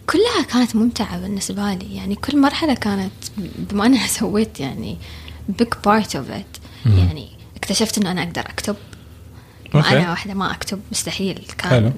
[0.09, 1.95] كلها كانت ممتعة بالنسبة لي.
[1.95, 4.97] يعني كل مرحلة كانت بما أنها سويت يعني
[5.61, 8.75] big part of it يعني اكتشفت أنه أنا أقدر أكتب.
[9.75, 9.77] أوكي.
[9.95, 11.45] وأنا واحدة ما أكتب مستحيل.
[11.57, 11.91] كان حلو.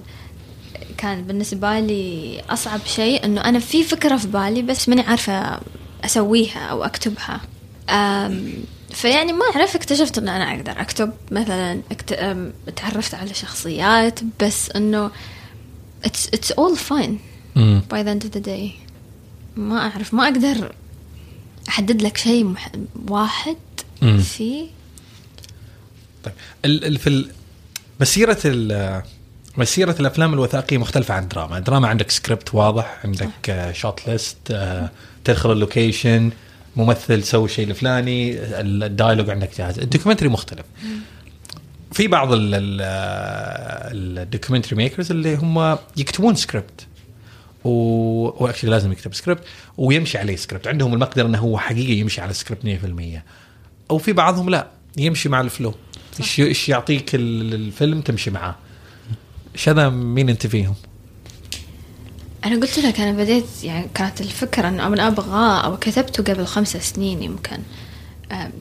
[0.98, 5.60] كان بالنسبة لي أصعب شيء أنه أنا في فكرة في بالي بس ماني عارفة
[6.06, 7.34] أسويها أو أكتبها.
[7.36, 7.57] أم
[8.94, 12.14] فيعني ما أعرف اكتشفت أنه أنا أقدر أكتب مثلا اكت...
[12.14, 15.12] أم، تعرفت على شخصيات بس أنه
[16.08, 17.10] it's, it's all fun
[17.56, 17.82] مم.
[17.94, 18.72] by the end of the day
[19.56, 20.72] ما أعرف ما أقدر
[21.70, 22.72] أحدد لك شيء مح...
[23.10, 23.56] واحد
[24.02, 24.18] مم.
[24.18, 24.68] فيه
[26.24, 26.34] طيب
[26.66, 27.32] ال ال في ال-
[28.02, 29.02] مسيرة ال
[29.58, 34.38] مسيرة الأفلام الوثائقية مختلفة عن الدراما، الدراما عندك سكريبت واضح، عندك shot list،
[35.24, 36.32] تدخل ال location،
[36.78, 40.66] ممثل سوي الشيء الفلاني، ال dialogue عندك جاهز، ال documentary مختلف.
[41.92, 42.30] في بعض
[43.92, 46.88] ال documentary makers اللي هم يكتبون سكريبت
[47.64, 47.70] و
[48.44, 49.44] actually لازم يكتب سكريبت
[49.78, 52.66] ويمشي عليه سكريبت عندهم المقدرة إنه هو حقيقي يمشي على السكريبت
[53.18, 53.22] 100%
[53.92, 55.74] أو في بعضهم لا يمشي مع ال flow
[56.40, 58.56] إيش يعطيك ال- الفيلم تمشي معاه.
[59.56, 60.76] إيش هذا مين أنت فيهم؟
[62.46, 66.78] أنا قلت لك أنا بديت يعني كانت الفكرة إنه أنا أبغاه أو كتبته قبل خمس
[66.78, 67.58] سنين يمكن.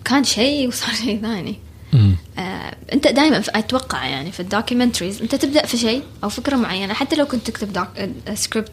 [0.05, 1.59] كان شيء وصار شيء ثاني.
[2.39, 6.95] آه، أنت دائما أتوقع يعني في ال documentaries أنت تبدأ في شيء أو فكرة معينة
[6.95, 7.89] حتى لو كنت تكتب دوك...
[8.29, 8.71] آه، سكريبت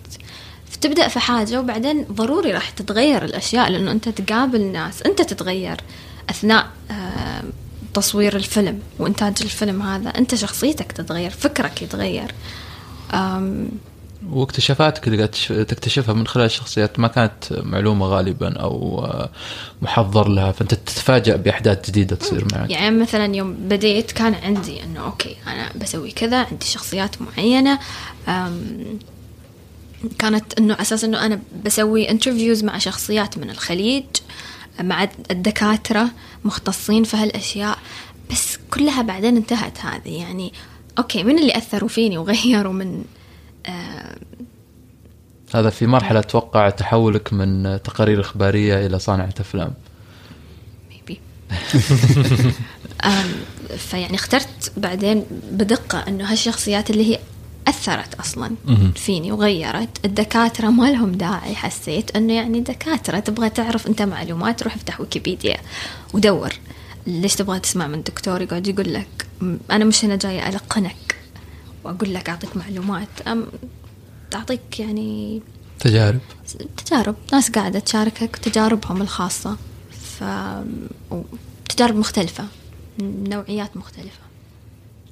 [0.82, 5.78] تبدا في حاجة وبعدين ضروري راح تتغير الأشياء لأنه أنت تقابل ناس أنت تتغير
[6.30, 7.44] أثناء آه،
[7.94, 12.34] تصوير الفيلم وإنتاج الفيلم هذا أنت شخصيتك تتغير فكرك يتغير.
[14.32, 19.30] واكتشافاتك اللي قاعد تش- تكتشفها من خلال الشخصيات ما كانت معلومة غالبا أو آه،
[19.82, 22.70] محضر لها فأنت تتفاجأ بأحداث جديدة تصير معك.
[22.70, 27.80] يعني مثلا يوم بديت كان عندي إنه okay أنا بسوي كذا عندي شخصيات معينة
[30.20, 34.04] كانت إنه أساس إنه أنا بسوي interviews مع شخصيات من الخليج
[34.82, 36.10] مع الدكاترة
[36.46, 37.78] مختصين في هالأشياء.
[38.32, 40.54] بس كلها بعدين انتهت هذه يعني
[40.98, 43.04] أوكي من اللي أثروا فيني وغيروا من
[45.56, 49.74] هذا في مرحلة أتوقع تحولك من تقارير إخبارية إلى صانعه أفلام.
[50.92, 51.16] Maybe.
[53.06, 53.32] أم،
[53.78, 57.20] فيعني اخترت بعدين بدقة إنه هالشخصيات اللي هي
[57.68, 58.56] أثرت أصلا
[58.96, 64.76] فيني وغيرت الدكاترة ما لهم داعي حسيت إنه يعني دكاترة تبغى تعرف أنت معلومات روح
[64.76, 65.58] افتح ويكيبيديا
[66.14, 66.54] ودور.
[67.08, 69.28] ليش تبغى تسمع من دكتور يقعد يقول لك
[69.72, 71.13] أنا مش هنا جاية ألقنك.
[71.84, 73.22] وأقول لك أعطيك معلومات.
[73.28, 73.48] أم
[74.36, 75.42] أعطيك يعني
[75.80, 76.20] تجارب.
[76.78, 77.16] تجارب.
[77.34, 79.58] ناس قاعدة تشاركك تجاربهم الخاصة.
[79.92, 80.24] ف
[81.70, 82.46] تجارب مختلفة.
[83.02, 84.24] نوعيات مختلفة.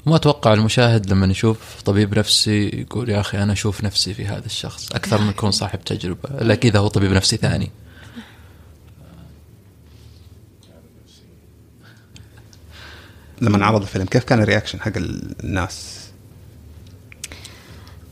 [0.05, 4.45] ما أتوقع المشاهد لما يشوف طبيب نفسي يقول يا أخي أنا أشوف نفسي في هذا
[4.45, 4.91] الشخص.
[4.91, 6.41] أكثر من يكون صاحب تجربة.
[6.41, 7.71] الا إذا هو طبيب نفسي ثاني.
[13.41, 16.00] لما عرض الفيلم كيف كان ال reaction حق الناس؟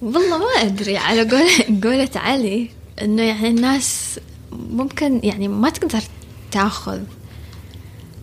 [0.02, 2.70] والله ما أدري على قولة قولة علي
[3.02, 4.20] إنه يعني الناس
[4.52, 6.02] ممكن يعني ما تقدر
[6.52, 7.02] تأخذ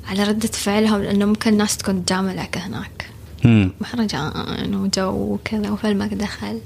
[0.09, 3.11] على ردة فعلهم لأنه ممكن الناس تكون جاملك هناك.
[3.81, 6.61] مهرجان وجو وكذا وفيلمك دخل.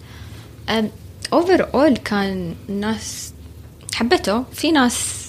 [1.33, 3.33] overall كان الناس
[3.95, 4.45] حبته.
[4.53, 5.21] في ناس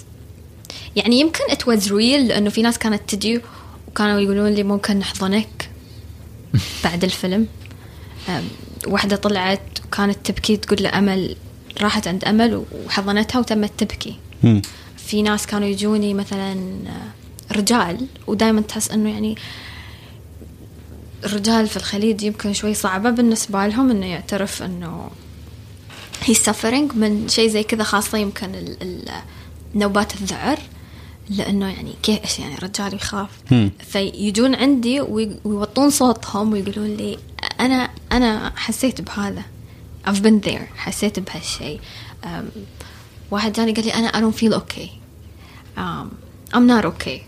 [0.95, 3.41] يعني يمكن ات واز ريل لأنه في ناس كانت تجي
[3.87, 5.69] وكانوا يقولون لي ممكن نحضنك
[6.83, 7.47] بعد الفيلم.
[8.87, 11.35] واحدة طلعت وكانت تبكي تقول له أمل
[11.81, 14.15] راحت عند أمل وحضنتها وتمت تبكي.
[14.97, 16.53] في ناس كانوا يجوني مثلا
[16.87, 19.35] آه، رجال ودائما تحس إنه يعني
[21.23, 25.09] الرجال في الخليج يمكن شوي صعبة بالنسبة لهم إنه يعترف إنه
[26.23, 29.09] هي suffering من شيء زي كذا خاصة يمكن ال ال
[29.75, 30.59] نوبات الذعر
[31.29, 33.29] لأنه يعني كيف إيش يعني رجال يخاف.
[33.79, 37.17] فيجون عندي وي- ويوطون صوتهم ويقولون لي
[37.59, 39.43] أنا أنا حسيت بهذا.
[40.07, 40.77] I've been there.
[40.77, 41.79] حسيت بهالشيء
[43.31, 44.89] واحد جاني قال لي أنا I don't feel okay.
[45.77, 46.07] um,
[46.55, 47.21] I'm not okay.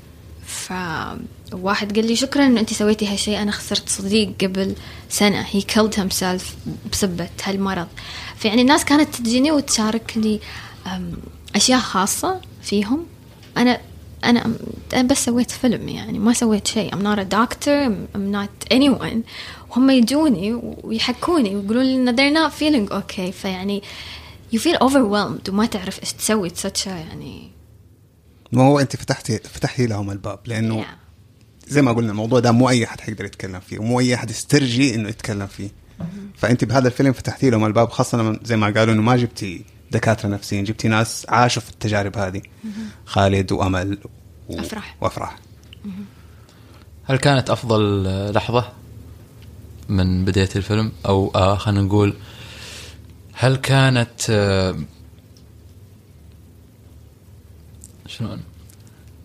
[1.52, 4.76] فواحد قال لي شكرا إنه أنت سويتي هالشيء أنا خسرت صديق قبل
[5.10, 5.44] سنة.
[5.46, 6.44] He killed himself
[6.92, 7.88] بسبة هالمرض.
[8.38, 10.40] فيعني الناس كانت تجيني وتشاركني
[11.56, 13.06] أشياء خاصة فيهم.
[13.58, 13.80] أنا
[14.24, 14.54] أنا
[14.94, 16.92] أنا بس سويت فيلم يعني ما سويت شيء.
[16.92, 19.18] I'm not a doctor I'm- I'm not anyone.
[19.70, 23.32] وهم يجوني ويحكوني ويقولون لي they're not feeling okay.
[23.32, 23.82] فيعني
[24.56, 27.50] you feel overwhelmed وما تعرف إيش تسوي such يعني
[28.52, 30.88] ما هو أنت فتحتي فتحتي لهم الباب لأنه yeah.
[31.68, 34.96] زي ما قلنا الموضوع ده مو أي أحد حيقدر يتكلم فيه ومو أي أحد يسترجي
[34.96, 35.70] إنه يتكلم فيه.
[36.38, 40.64] فأنت بهذا الفيلم فتحتي لهم الباب خاصة زي ما قالوا إنه ما جبتي دكاترة نفسيين.
[40.64, 42.42] جبتي ناس عاشوا في التجارب هذه.
[43.06, 43.98] خالد وأمل
[44.50, 44.60] و...
[44.60, 44.96] أفراح.
[45.02, 45.40] وأفراح.
[47.04, 48.72] هل كانت أفضل لحظة
[49.90, 52.14] من بداية الفيلم؟ أو آه خلينا نقول
[53.34, 54.76] هل كانت آه
[58.08, 58.44] شلون؟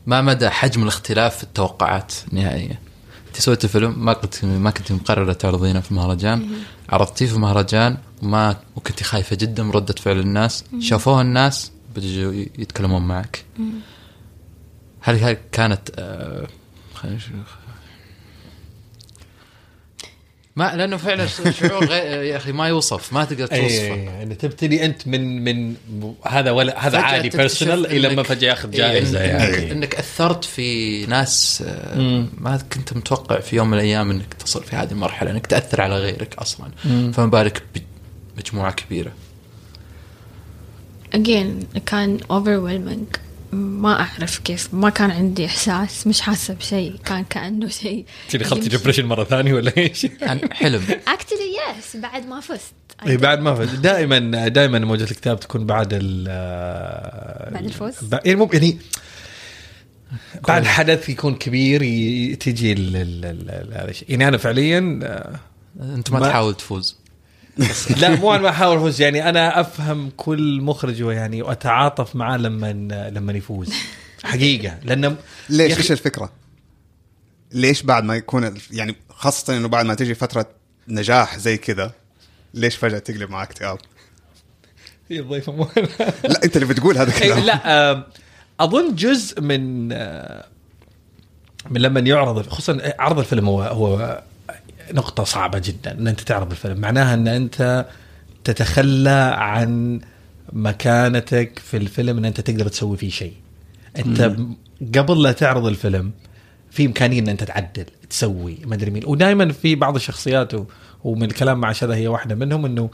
[0.07, 2.81] ما مدى حجم الاختلاف في التوقعات النهائيه
[3.29, 6.51] انت سويت الفيلم ما كنت ما كنت مقررة تعرضينه في مهرجان.
[6.88, 10.64] عرضتيه في مهرجان وما وكنت خايفة جدا من ردة فعل الناس.
[10.81, 13.45] شافوها الناس بيجوا يتكلمون معك.
[15.01, 16.49] هل هل كانت آه
[16.95, 17.33] خلينا نشوف
[20.59, 23.62] ما لأنه فعلا شعور غير يا أخي ما يوصف ما تقدر توصفه.
[23.62, 25.75] اي يعني تبتدي أنت من من
[26.27, 29.59] هذا ولا هذا عادي personal إلى ما فجأة ياخذ إيه، جائزة إنك, يعني.
[29.59, 34.64] إنك, إنك أثرت في ناس آه، ما كنت متوقع في يوم من الأيام إنك تصل
[34.64, 36.71] في هذه المرحلة إنك تأثر على غيرك أصلا.
[37.12, 37.62] فما بالك
[38.37, 39.12] بمجموعة كبيرة.
[41.14, 43.28] Again كان overwhelming.
[43.53, 48.69] ما أعرف كيف ما كان عندي إحساس مش حاسة بشيء كان كأنه شيء تبي خلطي
[48.68, 50.83] depression مرة ثانية ولا إيش؟ كان حلم.
[51.09, 52.73] Actually yes بعد ما فزت.
[53.07, 56.25] إي بعد ما فز دائما دائما موجة الكتاب تكون بعد ال
[57.53, 58.79] بعد الفوز؟ يعني مو يعني
[60.49, 61.81] بعد حدث يكون كبير
[62.35, 64.11] تجي هذا الشيء.
[64.11, 65.41] يعني أنا فعليا آه،
[65.81, 66.98] أنت ما, ما- تحاول تفوز.
[67.97, 72.73] لا مو أنا ما أحاول أفوز يعني أنا أفهم كل مخرج يعني واتعاطف معاه لما
[73.11, 73.73] لما يفوز
[74.25, 75.16] حقيقة لأنه
[75.49, 76.33] ليش إيش الفكرة؟
[77.53, 80.49] ليش بعد ما يكون يعني خاصة إنه بعد ما تجي فترة
[80.88, 81.92] نجاح زي كذا
[82.55, 83.79] ليش فجأة تقلب معك اكتئاب؟
[85.11, 85.68] هي الضيفه مو
[86.25, 88.05] لا أنت اللي بتقول هذا إيه، الكلام لا
[88.61, 89.88] أظن جزء من
[91.71, 94.23] من لما يعرض خصوصا عرض الفيلم هو هو
[94.92, 96.81] نقطة صعبة جدا إن أنت تعرض الفيلم.
[96.81, 97.87] معناها إن أنت
[98.44, 100.01] تتخلى عن
[100.53, 103.35] مكانتك في الفيلم إن أنت تقدر تسوي فيه شيء.
[103.98, 104.37] أنت
[104.96, 106.11] قبل لا تعرض الفيلم
[106.70, 109.03] في إمكانية إن أنت تعدل تسوي ما أدري مين.
[109.07, 110.53] ودائما في بعض الشخصيات
[111.05, 112.90] ومن الكلام مع شذا هي واحدة منهم إنه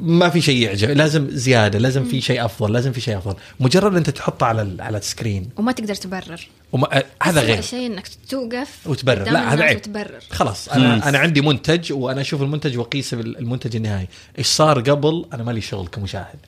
[0.00, 0.90] ما في شيء يعجب.
[0.90, 3.36] لازم زيادة لازم في شيء أفضل لازم في شيء أفضل.
[3.60, 5.48] مجرد أنت تحطه على على السكرين.
[5.56, 6.48] وما تقدر تبرر.
[6.72, 7.62] وما آه، هذا غير.
[7.62, 9.22] شيء إنك توقف وتبرر.
[9.30, 9.76] لا هذا عيب.
[9.76, 10.20] وتبرر.
[10.30, 14.08] خلاص أنا أنا عندي منتج وأنا أشوف المنتج وأقيس المنتج النهائي.
[14.38, 16.38] إيش صار قبل؟ أنا مالي شغل كمشاهد.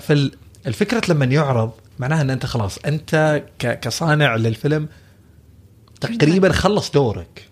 [0.00, 4.88] فالفكرة لما يعرض معناها إن أنت خلاص أنت ك- كصانع للفيلم
[6.00, 7.44] تقريبا خلص دورك.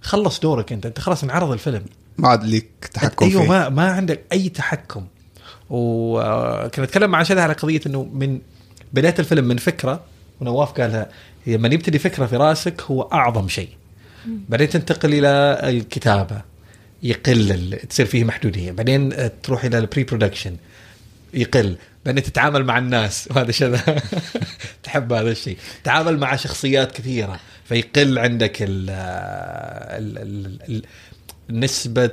[0.00, 0.86] خلص دورك أنت.
[0.86, 1.82] أنت خلاص انعرض الفيلم.
[2.18, 3.48] ما عاد ليك تحكم أيوه فيه.
[3.48, 5.06] ما ما عندك أي تحكم.
[5.70, 8.38] وكنا نتكلم مع شذا على قضية إنه من
[8.92, 10.00] بداية الفيلم من فكرة
[10.40, 11.08] ونواف قالها
[11.46, 13.68] لما يبتدي فكرة في رأسك هو أعظم شيء.
[14.48, 16.42] بعدين تنتقل إلى الكتابة
[17.02, 18.72] يقل ال- تصير فيه محدودية.
[18.72, 20.56] بعدين تروح إلى ال pre-production
[21.34, 21.76] يقل.
[22.06, 24.02] بعدين تتعامل مع الناس وهذا شذا.
[24.82, 25.56] تحب هذا الشيء.
[25.84, 30.82] تعامل مع شخصيات كثيرة فيقل عندك ال ال ال ال
[31.50, 32.10] نسبة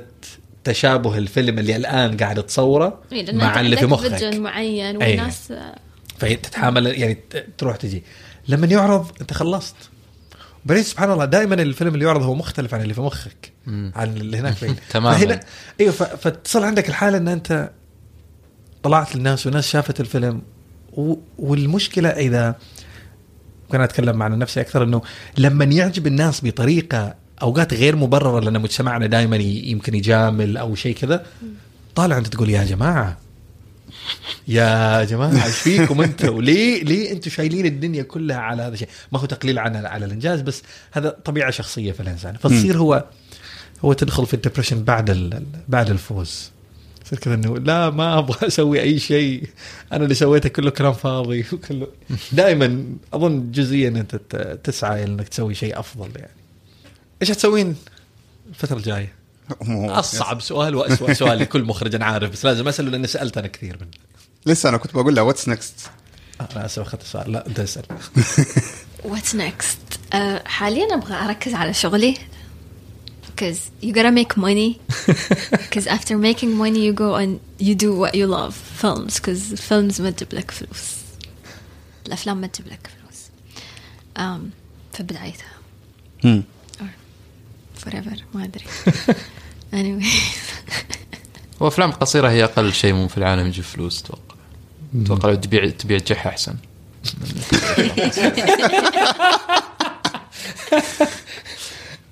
[0.64, 4.24] تشابه الفيلم اللي الآن قاعد تصوره إيه، مع اللي في مخك.
[4.24, 4.96] معين.
[4.96, 5.52] والناس
[6.18, 7.18] فتتحامل يعني
[7.58, 8.02] تروح تجي.
[8.48, 9.76] لما يعرض أنت خلصت.
[10.64, 13.52] بعدين سبحان الله دائما الفيلم اللي يعرض هو مختلف عن اللي في مخك.
[13.66, 13.92] مم.
[13.96, 15.18] عن اللي هناك فين تماماً.
[15.18, 15.40] فهنا
[15.80, 17.70] أيوه فتصل عندك الحالة إن أنت
[18.82, 20.42] طلعت للناس والناس شافت الفيلم.
[20.92, 21.14] و...
[21.38, 22.56] والمشكلة إذا
[23.64, 25.02] ممكن أتكلم عن نفسي أكثر إنه
[25.38, 31.26] لما يعجب الناس بطريقة أوقات غير مبررة لأن مجتمعنا دائما يمكن يجامل أو شيء كذا.
[31.94, 33.18] طالع أنت تقول يا جماعة
[34.48, 39.18] يا جماعة إيش فيكم أنتوا؟ ليه ليه أنتوا شايلين الدنيا كلها على هذا الشيء؟ ما
[39.18, 42.36] هو تقليل عن على الإنجاز بس هذا طبيعة شخصية في الإنسان.
[42.36, 43.04] فتصير هو
[43.84, 46.50] هو تدخل في ال depression بعد بعد الفوز.
[47.06, 49.48] يصير كذا إنه لا ما أبغى أسوي أي شيء.
[49.92, 51.44] أنا اللي سويته كله كلام فاضي.
[51.52, 51.86] وكله
[52.32, 54.16] دائما أظن جزئيا أنت
[54.64, 56.43] تسعى إنك تسوي شيء أفضل يعني.
[57.22, 57.76] إيش حتسوين
[58.48, 59.14] الفترة الجاية؟
[59.70, 63.78] أصعب سؤال واسوء سؤال لكل مخرج أنا عارف بس لازم أسأله لأني سألت أنا كثير
[63.80, 63.90] منه.
[64.46, 65.74] لسه أنا كنت بقول له what's next
[66.40, 67.32] أنا آسف أخذت السؤال.
[67.32, 67.84] لا أنت اسأل.
[69.04, 69.78] what's next
[70.44, 72.16] حاليا أبغى أركز على شغلي.
[73.26, 74.78] Because you gotta make money.
[75.64, 78.54] Because after making money you go and you do what you love.
[78.54, 80.94] Films because films ما تجيب لك فلوس.
[82.06, 83.20] الأفلام ما تجيب لك فلوس.
[84.18, 84.40] um,
[84.96, 86.44] في بدايتها
[87.86, 88.18] or forever.
[88.34, 88.64] ما أدري.
[89.74, 90.06] Anyway
[91.60, 94.34] وافلام قصيرة هي أقل شيء مو في العالم يجيب فلوس أتوقع
[95.02, 96.54] أتوقع لو تبيع تبيع جح أحسن.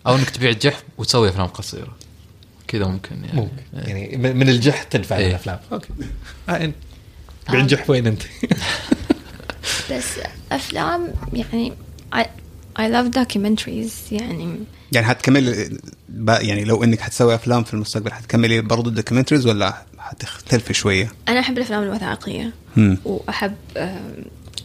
[0.06, 1.96] أو إنك تبيع جح وتسوي أفلام قصيرة.
[2.68, 3.40] كذا ممكن يعني.
[3.40, 3.62] ممكن.
[3.72, 5.30] يعني من من الجح تنفع إيه.
[5.30, 5.60] الأفلام.
[5.72, 5.88] أوكي.
[6.48, 6.74] آه انت
[7.50, 8.22] بينجح وين أنت؟
[9.90, 10.04] بس
[10.52, 11.72] أفلام يعني
[12.14, 12.24] I,
[12.78, 14.12] I love documentaries.
[14.12, 14.58] يعني
[14.92, 15.78] يعني حتكمل
[16.26, 21.40] يعني لو إنك حتسوي أفلام في المستقبل حتكملي برضو ال documentaries ولا حتختلفي شوية؟ أنا
[21.40, 22.98] أحب الأفلام الوثائقية مم.
[23.04, 23.54] وأحب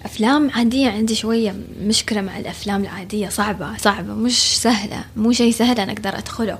[0.06, 5.80] أفلام عادية عندي شوية مشكلة مع الأفلام العادية صعبة صعبة مش سهلة مو شيء سهل
[5.80, 6.58] أنا أقدر أدخله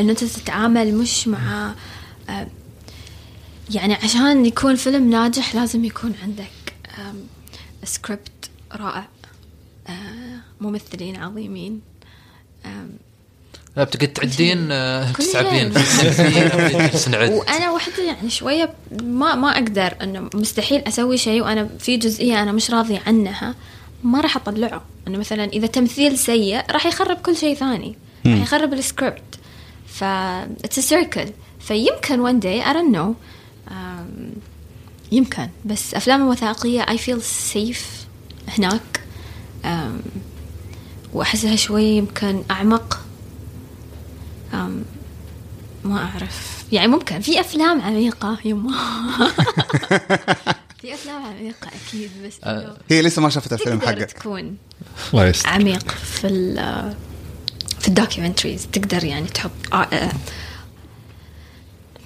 [0.00, 1.74] إنه أنت تتعامل مش مع
[3.70, 6.74] يعني عشان يكون فيلم ناجح لازم يكون عندك
[7.84, 9.08] سكريبت رائع
[9.88, 11.80] آه، ممثلين عظيمين
[13.76, 16.02] لا بتقعد تعدين آه، كل تسعبين شيء.
[16.02, 18.70] جالسين نعد وأنا وحده يعني شوية
[19.02, 23.54] ما ما أقدر إنه مستحيل أسوي شيء وأنا في جزئية أنا مش راضية عنها
[24.04, 24.82] ما راح أطلعه.
[25.08, 29.22] إنه مثلا إذا تمثيل سيء راح يخرب كل شيء ثاني راح يخرب السكريبت.
[29.86, 31.26] ف it's circle
[31.60, 33.08] فيمكن one day I don't know.
[33.72, 34.32] آم،
[35.12, 35.48] يمكن.
[35.64, 37.20] بس أفلام الوثائقية I feel
[37.54, 37.84] safe
[38.58, 39.00] هناك.
[41.12, 43.05] وأحسها شوي يمكن أعمق.
[45.84, 46.64] ما أعرف.
[46.72, 47.20] يعني ممكن.
[47.20, 48.70] في أفلام عميقة يما.
[50.80, 54.56] في أفلام عميقة أكيد بس إنه هي لسه ما شافت الفيلم تقدر حقك تكون
[55.14, 56.56] الله عميق في ال
[57.80, 58.66] في الدوكيومنتريز.
[58.72, 60.12] تقدر يعني تحط آه، آه،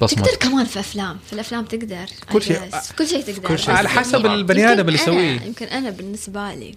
[0.00, 1.18] تقدر كمان في أفلام.
[1.26, 2.60] في الأفلام تقدر كل شيء-.
[2.98, 3.48] كل شيء تقدر.
[3.48, 3.74] كل شيء.
[3.74, 5.40] على حسب البني يمكن آدم اللي أنا- يسويه.
[5.40, 6.74] يمكن أنا بالنسبة لي.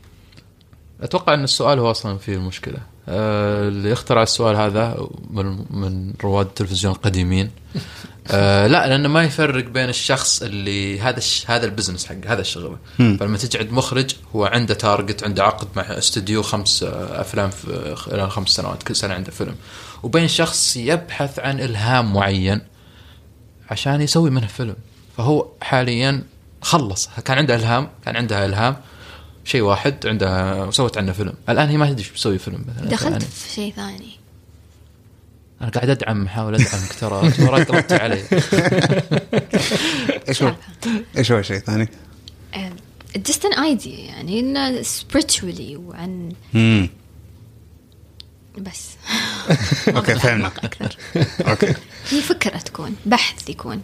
[1.02, 6.46] أتوقع إن السؤال هو أصلا فيه المشكلة آه، اللي اخترع السؤال هذا من من رواد
[6.46, 7.52] التلفزيون القديمين
[8.28, 11.46] آه لا لأنه ما يفرق بين الشخص اللي هذا الش...
[11.48, 16.44] هذا البزنس حق هذا الشغل فلما تجعد مخرج هو عنده target عنده عقد مع استوديو
[16.44, 19.56] خمس آه، أفلام في خلال خمس سنوات كل سنة عنده فيلم.
[20.04, 22.62] وبين شخص يبحث عن إلهام معين
[23.70, 24.76] عشان يسوي منه فيلم.
[25.18, 26.24] فهو حاليا
[26.62, 28.76] خلص كان عنده إلهام كان عندها إلهام.
[29.46, 31.34] شيء واحد عندها وسوت عنه فيلم.
[31.50, 32.90] الآن هي ما تدري إيش بتسوي فيلم مثلا.
[32.90, 34.20] دخلت يعني في شيء ثاني.
[35.62, 38.24] أنا قاعد أدعم أحاول ادعمك ترى ترى قلبتي علي.
[40.30, 40.56] إيش هو؟
[41.18, 41.88] إيش هو شيء ثاني؟
[43.16, 46.90] الديستن ايدي يعني إنه spiritually وعن امم
[48.58, 48.90] بس.
[49.96, 50.48] أوكي فهمنا.
[50.48, 50.98] أكثر.
[51.48, 51.74] أوكي.
[52.10, 53.82] هي فكرة تكون بحث يكون.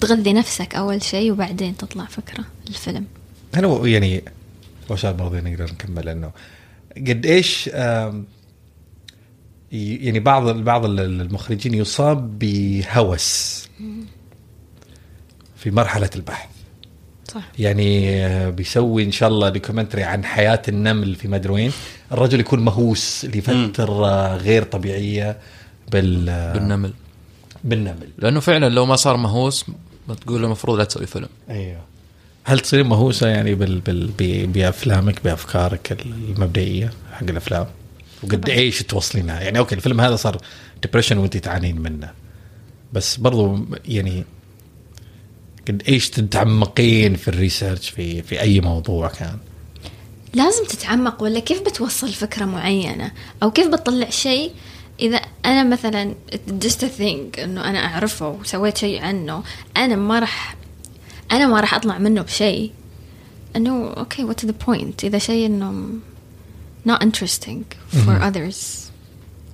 [0.00, 3.06] تغذي نفسك أول شيء وبعدين تطلع فكرة الفيلم.
[3.54, 4.22] هل هو يعني
[4.90, 6.30] وشال برضه نقدر نكمل انه
[6.96, 7.70] قد إيش
[9.72, 13.68] يعني بعض بعض المخرجين يصاب بهوس
[15.56, 16.48] في مرحلة البحث.
[17.28, 17.42] صح.
[17.58, 21.72] يعني آه، بيسوي إن شاء الله documentary عن حياة النمل في مدري وين.
[22.12, 25.38] الرجل يكون مهووس لفترة غير طبيعية
[25.92, 26.92] بال آه، بالنمل.
[27.64, 28.08] بالنمل.
[28.18, 29.64] لأنه فعلا لو ما صار مهووس
[30.08, 31.28] ما تقول له المفروض لا تسوي فيلم.
[31.50, 31.80] أيوه.
[32.48, 37.66] هل تصير مهووسة يعني بال بال بأفلامك بأفكارك المبدئية حق الأفلام؟
[38.22, 38.48] وقد.
[38.48, 40.36] إيش توصلينها؟ يعني أوكي الفيلم هذا صار
[40.82, 42.10] depression وأنت تعانين منه.
[42.92, 44.24] بس برضو يعني
[45.68, 49.38] قد إيش تتعمقين في ال research في في أي موضوع كان؟
[50.34, 54.52] لازم تتعمق ولا كيف بتوصل فكرة معينة؟ أو كيف بتطلع شيء؟
[55.00, 56.14] إذا أنا مثلا
[56.64, 59.42] just a thing إنه أنا أعرفه وسويت شيء عنه
[59.76, 60.56] أنا ما راح
[61.32, 62.70] أنا ما راح أطلع منه بشيء.
[63.56, 65.88] إنه أوكي what's the point إذا شيء إنه
[66.88, 67.62] not interesting
[67.92, 68.56] for others.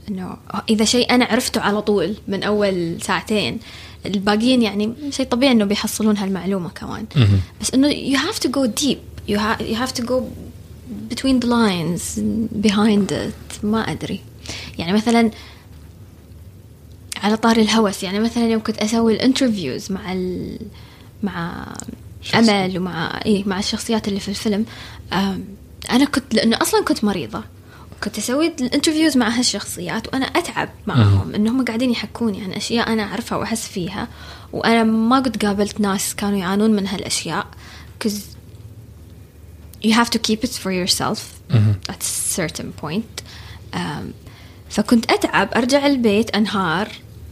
[0.09, 0.37] إنه
[0.71, 3.59] إذا شيء أنا عرفته على طول من أول ساعتين
[4.07, 7.07] الباقيين يعني شيء طبيعي إنه بيحصلون هالمعلومة كمان.
[7.61, 8.99] بس إنه you have to go deep.
[9.29, 10.17] You, ha- you have to go
[11.13, 12.19] between the lines
[12.67, 13.65] behind it.
[13.65, 14.21] ما أدري.
[14.79, 15.31] يعني مثلا
[17.17, 20.59] على طاري الهوس يعني مثلا يوم كنت أسوي ال interviews مع ال...
[21.25, 21.67] مع
[22.35, 24.67] أمل ومع إيه مع الشخصيات اللي في الفيلم.
[25.91, 27.45] أنا كنت لأنه أصلا كنت مريضة.
[28.05, 33.03] كنت أسوي ال interviews مع هالشخصيات وأنا أتعب معهم إنهم قاعدين يحكوني عن أشياء أنا
[33.03, 34.09] أعرفها وأحس فيها.
[34.53, 37.47] وأنا ما قد قابلت ناس كانوا يعانون من هالأشياء
[37.99, 38.21] because
[39.85, 41.21] you have to keep it for yourself
[41.89, 42.07] at a
[42.41, 43.23] certain point.
[43.75, 43.79] um,
[44.71, 46.89] فكنت أتعب أرجع البيت أنهار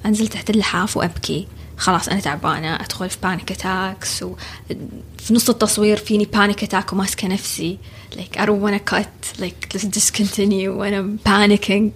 [0.07, 1.49] أنزل تحت اللحاف وأبكي.
[1.77, 7.79] خلاص أنا تعبانة أدخل في panic attacks وفي نص التصوير فيني panic attack وماسكة نفسي.
[8.13, 9.41] Like I don't wanna cut.
[9.41, 11.91] Like let's discontinue when I'm panicking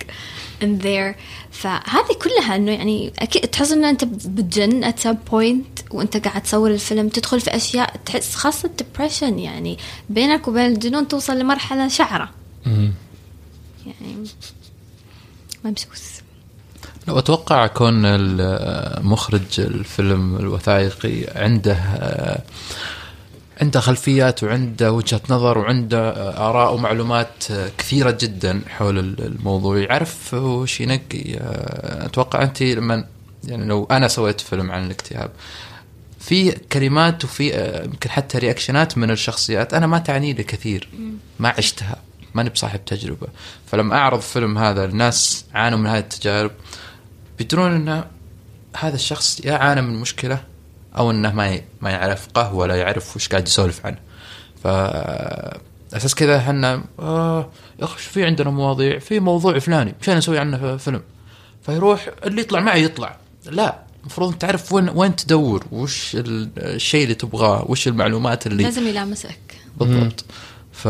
[0.63, 1.17] in there.
[1.51, 6.71] فهذه كلها إنه يعني أكيد تحس إنه أنت بتجن at some point وأنت قاعد تصور
[6.71, 7.09] الفيلم.
[7.09, 9.79] تدخل في أشياء تحس خاصة depression يعني
[10.11, 12.31] بينك وبين الجنون توصل لمرحلة شعرة.
[13.87, 14.25] يعني
[15.65, 16.16] ممسوس.
[17.09, 21.77] لو أتوقع كون ال- مخرج الفيلم الوثائقي عنده
[23.63, 26.11] عنده خلفيات وعنده وجهة نظر وعنده
[26.49, 27.45] آراء ومعلومات
[27.79, 29.79] كثيرة جدا حول ال- الموضوع.
[29.79, 31.23] يعرف وش ينقي
[32.07, 33.05] أتوقع أنت لما
[33.45, 35.31] يعني لو أنا سويت فيلم عن الاكتئاب
[36.21, 37.49] في كلمات وفي
[37.85, 40.89] يمكن حتى reactionات من الشخصيات أنا ما تعني لي كثير
[41.39, 41.97] ما عشتها
[42.35, 43.27] ماني بصاحب تجربة.
[43.67, 46.51] فلما أعرض فيلم هذا الناس عانوا من هذه التجارب.
[47.39, 48.05] بيدرون أن
[48.77, 50.43] هذا الشخص يا عانى من مشكلة
[50.99, 53.99] أو أنه ما ما يعرف هو ولا يعرف وش قاعد يسولف عنه.
[54.63, 54.67] ف
[55.97, 57.49] أساس كذا إحنا آه
[57.81, 61.03] يا أخي في عندنا مواضيع؟ في موضوع فلاني مشان نسوي عنه فيلم.
[61.63, 63.17] فيروح اللي يطلع معي يطلع.
[63.47, 68.63] لا المفروض أنت تعرف وين وين تدور وش ال- الشيء اللي تبغاه وش المعلومات اللي
[68.63, 69.39] لازم يلامسك.
[69.77, 70.25] بالضبط.
[70.77, 70.89] ف...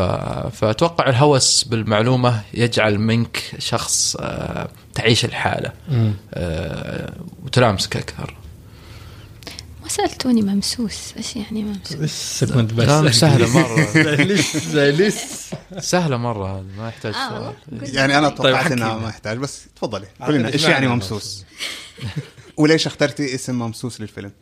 [0.57, 5.73] فأتوقع الهوس بالمعلومة يجعل منك شخص آه، تعيش الحالة
[6.35, 7.13] آه،
[7.45, 8.37] وتلامسك أكثر.
[9.83, 13.81] ما سألتوني ممسوس إيش يعني ممسوس؟ لسه كنت بس؟ لا، سهلة مرة.
[14.23, 17.95] لسه لسه سهلة مرة هذه ما يحتاج آه، سؤال.
[17.95, 18.75] يعني أنا توقعت حكي.
[18.75, 21.45] إنها ما يحتاج بس تفضلي قولي لنا إيش يعني معنى ممسوس؟
[22.59, 24.33] وليش اخترتي اسم ممسوس للفيلم؟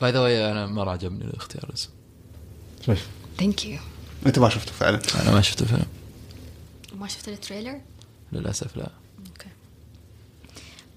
[0.00, 1.64] باي ذا واي أنا ما عجبني الاختيار.
[1.64, 1.90] الاسم
[3.38, 3.78] thank you
[4.26, 5.00] انت ما شفته فعلا.
[5.22, 5.84] أنا ما شفت الفيلم
[6.98, 7.80] ما شفت ال trailer؟
[8.32, 8.90] للأسف لا.
[9.18, 9.48] أوكي.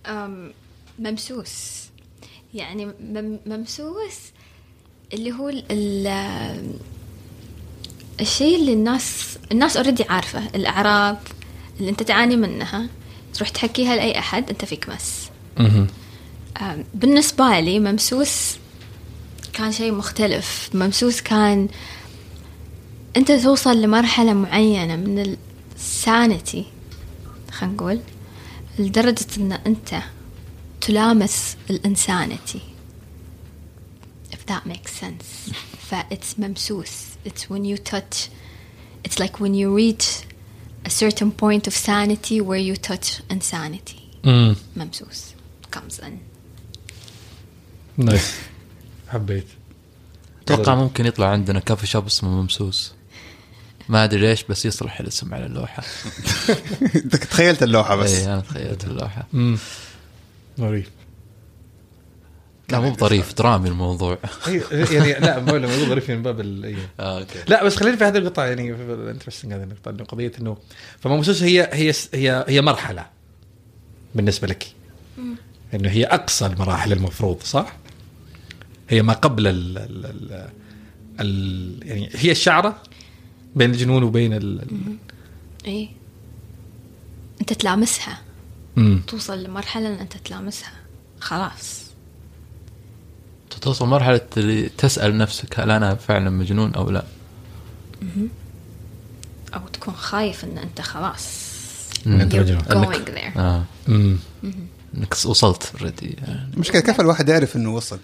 [0.05, 0.53] أم
[0.99, 1.83] ممسوس.
[2.53, 4.15] يعني مم ممسوس
[5.13, 6.73] اللي هو ال- ال-
[8.21, 10.47] الشيء اللي الناس الناس اوريدي عارفه.
[10.55, 11.17] الأعراض
[11.79, 12.89] اللي أنت تعاني منها.
[13.33, 15.29] تروح تحكيها لأي أحد أنت فيك مس.
[16.93, 18.57] بالنسبة لي ممسوس
[19.53, 20.69] كان شيء مختلف.
[20.73, 21.67] ممسوس كان
[23.17, 25.37] أنت توصل لمرحلة معينة من
[25.75, 26.65] ال sanity
[27.51, 27.99] خلينا نقول
[28.79, 30.01] لدرجة إن أنت
[30.81, 32.59] تلامس ال insanity
[34.31, 35.53] if that makes sense.
[35.89, 36.89] ف it's ممسوس.
[37.25, 38.29] It's when you touch
[39.07, 40.25] it's like when you reach
[40.85, 43.99] a certain point of sanity where you touch insanity.
[44.25, 45.23] امم ممسوس.
[45.75, 46.11] Comes in.
[47.97, 48.33] nice
[49.09, 49.45] حبيت.
[50.41, 52.93] أتوقع ممكن يطلع عندنا coffee shop اسمه ممسوس.
[53.89, 55.83] ما أدري ليش بس يصلح الاسم على اللوحة.
[56.95, 58.13] إنت تخيلت اللوحة بس.
[58.15, 59.27] اي أنا تخيلت اللوحة.
[59.33, 59.57] امم
[60.59, 60.89] ظريف.
[62.71, 64.17] لا مو بظريف درامي الموضوع.
[64.71, 66.75] يعني لا بقول موضوع ظريف من باب ال- إيه.
[66.99, 67.39] آه، أوكي.
[67.47, 68.71] لا بس خلينا في هذه القطعه يعني
[69.11, 70.57] interesting هذه النقطة إنه قضية إنه
[70.99, 73.05] فممسوس هي هي هي هي مرحلة
[74.15, 74.67] بالنسبة لك.
[75.73, 77.77] إنه هي أقصى المراحل المفروض صح؟
[78.89, 80.49] هي ما قبل ال ال ال
[81.19, 82.81] ال يعني هي الشعرة
[83.55, 84.97] بين الجنون وبين ال ال-
[85.65, 85.89] إيه.
[87.41, 88.21] أنت تلامسها.
[88.75, 89.01] مم.
[89.07, 90.71] توصل لمرحلة إن أنت تلامسها.
[91.19, 91.79] خلاص.
[93.61, 97.03] توصل مرحلة اللي تسأل نفسك هل أنا فعلا مجنون أو لا.
[99.53, 101.39] أو تكون خايف إن أنت خلاص.
[102.07, 102.61] أنت مجنون.
[103.37, 103.63] آه.
[103.87, 104.17] مم.
[104.43, 104.55] انك
[104.97, 106.15] إنك وصلت اوريدي
[106.53, 107.99] المشكلة كيف الواحد يعرف إنه وصل؟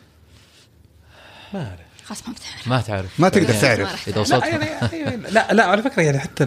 [1.54, 1.85] ما أعرف.
[2.06, 2.68] خلاص ما بتعرف.
[2.68, 3.20] ما تعرف.
[3.20, 4.08] ما تقدر ما تعرف.
[4.08, 4.20] إذا.
[4.20, 4.44] وصلت.
[4.44, 4.66] لا يعني
[5.00, 6.46] يعني- لا لا على فكرة يعني حتى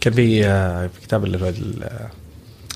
[0.00, 2.08] كان في آه، كتاب ال- ال-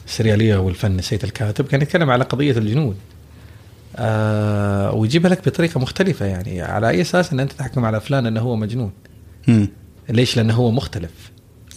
[0.06, 2.96] السريالية والفن نسيت الكاتب كان يتكلم على قضية الجنون
[3.96, 6.62] آه ويجيبها لك بطريقة مختلفة يعني.
[6.62, 8.92] على أي أساس إن أنت تحكم على فلان إنه هو مجنون؟
[9.48, 9.68] مم.
[10.08, 11.10] ليش؟ لأنه هو مختلف.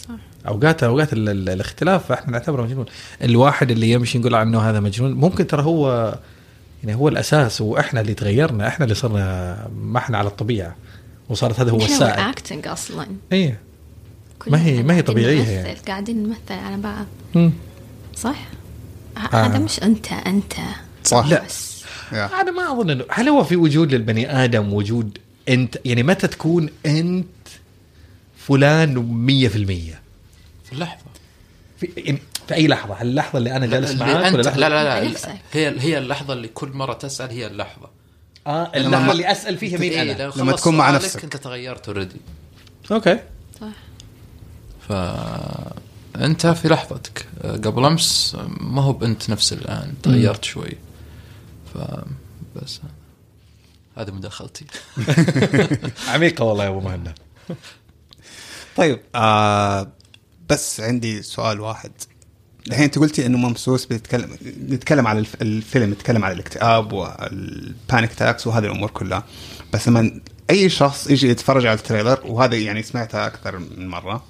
[0.08, 0.14] صح.
[0.48, 2.86] أوقات أوقات ال- ال- الاختلاف إحنا نعتبره مجنون.
[3.22, 6.14] الواحد اللي يمشي نقول عنه هذا مجنون ممكن ترى هو
[6.84, 10.76] يعني هو الأساس وإحنا اللي تغيرنا إحنا اللي صرنا ما إحنا على الطبيعة
[11.28, 13.58] وصارت هذا هو إحنا السائد اكتنج أصلا إيه
[14.38, 15.74] كلنا ما هي- ما هي قاعدين طبيعية نمثل، يعني.
[15.86, 17.50] قاعدين نمثل على بعض مم.
[18.16, 18.36] صح؟
[19.16, 19.46] ه- آه.
[19.46, 20.52] هذا مش أنت أنت
[21.04, 21.44] صح لا.
[21.44, 22.40] بس يا.
[22.40, 25.18] أنا ما أظن انه هل هو في وجود للبني آدم وجود
[25.48, 27.26] أنت يعني متى تكون أنت
[28.38, 28.94] فلان
[29.26, 29.50] 100%
[30.64, 31.04] في اللحظة
[31.80, 32.18] في يعني
[32.48, 35.04] في أي لحظة؟ هل اللحظة اللي أنا جالس اللي معاك انت ولا لا لا لا,
[35.04, 35.38] لا.
[35.52, 37.90] هي هي اللحظة اللي كل مرة تسأل هي اللحظة.
[38.46, 41.24] آه اللحظة اللي أسأل فيها مين إيه أنا؟ لما تكون مع نفسك.
[41.24, 42.20] أنت تغيرت already
[42.92, 43.18] أوكي.
[43.60, 43.66] صح.
[44.88, 44.92] ف
[46.16, 47.26] أنت في لحظتك.
[47.44, 50.76] قبل أمس ما هو بأنت نفس الآن تغيرت شوي.
[51.74, 51.78] ف
[52.56, 52.80] بس
[53.96, 54.66] هذه مداخلتي.
[56.14, 57.14] عميقة والله يا أبو مهنا
[58.76, 59.92] طيب آه
[60.48, 61.92] بس عندي سؤال واحد.
[62.68, 64.30] الحين أنت قلتي إنه ممسوس بيتكلم
[64.68, 69.24] نتكلم على الف- الفيلم يتكلم على الاكتئاب وال panic attacks وهذه الأمور كلها.
[69.72, 74.24] بس لما أي شخص يجي يتفرج على ال trailer وهذا يعني سمعتها أكثر من مرة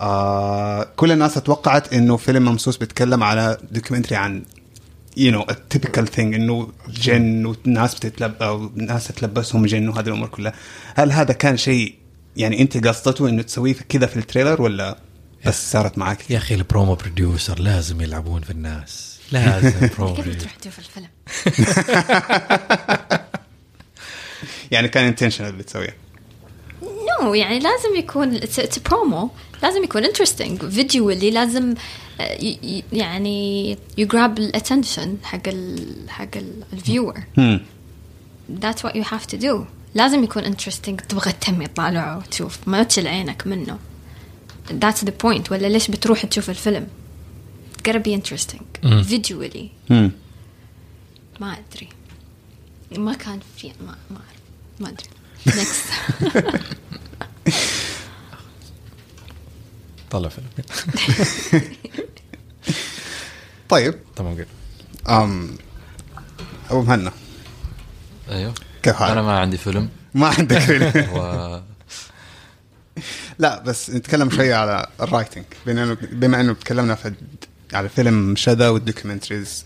[0.00, 4.42] آه كل الناس توقعت إنه فيلم ممسوس بيتكلم على documentary عن
[5.16, 10.28] you know ال typical thing إنه جن والناس بتتلب أو ناس تتلبسهم جن وهذه الأمور
[10.28, 10.52] كلها.
[10.94, 11.94] هل هذا كان شيء
[12.36, 14.98] يعني أنت قصدته إنه تسويه كذا في ال trailer ولا؟
[15.46, 19.16] بس صارت معك يا أخي ال promo producer لازم يلعبون في الناس.
[19.32, 20.14] لازم برومو.
[20.14, 21.08] كيف تروح تشوف الفيلم؟
[24.70, 25.96] يعني كان intentional اللي تسويه.
[27.22, 28.40] no يعني لازم يكون
[28.90, 29.30] برومو
[29.62, 31.74] لازم يكون interesting visually لازم
[32.20, 36.28] آه، ي- ي- يعني ي grab ال attention حق ال حق
[36.72, 37.14] ال viewer
[38.62, 39.56] that's what you have to do.
[39.94, 42.58] لازم يكون interesting تبغى تم تطالعه وتشوف.
[42.66, 43.78] ما تشل عينك منه.
[44.70, 45.50] That's the point.
[45.52, 46.86] ولا ليش بتروح تشوف الفيلم؟
[47.88, 48.62] Gotta be interesting.
[48.84, 49.66] visually.
[49.90, 50.12] هم.
[51.40, 51.88] ما أدري.
[52.98, 54.40] ما كان في ما ما أعرف.
[54.80, 55.08] ما أدري.
[55.48, 55.92] Next.
[60.10, 60.46] طلع فيلم.
[63.68, 63.94] طيب.
[64.16, 64.46] تمام قول
[65.08, 65.56] أم
[66.70, 67.12] أبو مهنا.
[68.30, 68.54] أيوه.
[68.82, 69.88] كيف حالك؟ أنا ما عندي فيلم.
[70.14, 70.92] ما عندك فيلم.
[71.16, 71.60] و
[73.38, 77.12] لا بس نتكلم شوية على ال writing بما انه بما إنه تكلمنا في
[77.72, 79.64] على فيلم شذا وال documentaries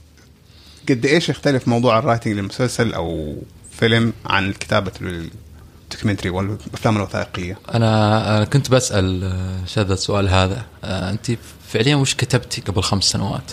[0.89, 3.37] قد إيش يختلف موضوع ال writing للمسلسل أو
[3.71, 10.67] فيلم عن كتابة ال documentary والأفلام الوثائقية؟ أنا أنا كنت بسأل آه، شذا السؤال هذا.
[10.85, 11.31] آه، أنت
[11.69, 13.53] فعليا وش كتبتي قبل خمس سنوات؟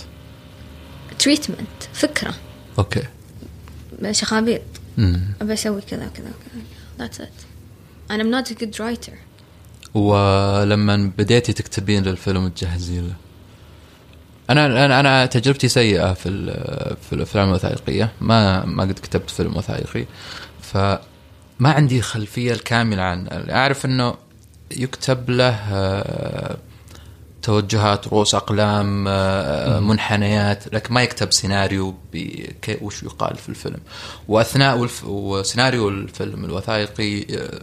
[1.24, 2.34] treatment فكرة.
[2.78, 3.04] أوكي.
[4.12, 4.62] شخابيط.
[5.00, 6.64] امم أبي أسوي كذا وكذا وكذا
[7.00, 7.46] that's it.
[8.10, 9.18] And I'm not a good writer.
[9.94, 13.16] ولما بديتي تكتبين للفيلم وتجهزين له.
[14.50, 16.30] أنا أنا أنا تجربتي سيئة في
[17.10, 18.12] في الأفلام الوثائقية.
[18.22, 20.06] ما ما قد كتبت فيلم وثائقي.
[20.62, 21.00] فما
[21.62, 24.16] عندي خلفية الكاملة عن أعرف إنه
[24.72, 26.58] يكتب له آه،
[27.42, 31.96] توجهات رؤوس أقلام آه، منحنيات لكن ما يكتب سيناريو
[32.82, 33.80] وش يقال في الفيلم.
[34.28, 37.62] وأثناء وسيناريو الفيلم الوثائقي آه،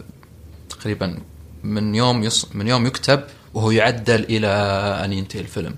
[0.69, 1.17] تقريبا
[1.65, 2.45] من يوم يص...
[2.53, 4.47] من يوم يكتب وهو يعدل إلى
[5.05, 5.75] أن ينتهي الفيلم.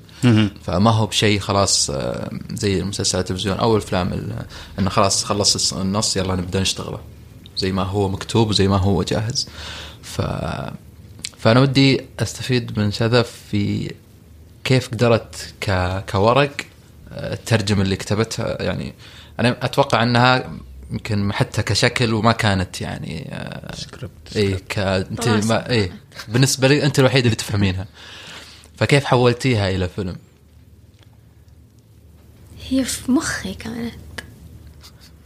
[0.63, 4.45] فما هو بشيء خلاص آه، زي المسلسلات التلفزيون أو الأفلام ال-
[4.79, 6.99] إنه خلاص خلص النص يلا نبدأ نشتغله.
[7.57, 9.47] زي ما هو مكتوب وزي ما هو جاهز.
[10.01, 10.21] ف
[11.37, 13.91] فأنا ودي أستفيد من شذا في
[14.63, 15.71] كيف قدرت ك...
[16.11, 16.51] كورق
[17.11, 18.61] آه، الترجمة اللي كتبتها.
[18.61, 18.93] يعني
[19.39, 20.51] أنا أتوقع أنها
[20.91, 25.27] يمكن حتى كشكل وما كانت يعني آه، سكريبت اي ك أنت.
[25.27, 25.91] ما اي
[26.27, 27.85] بالنسبة لي أنت الوحيد اللي تفهمينها
[28.77, 30.15] فكيف حولتيها إلى فيلم؟
[32.69, 33.93] هي في مخي كانت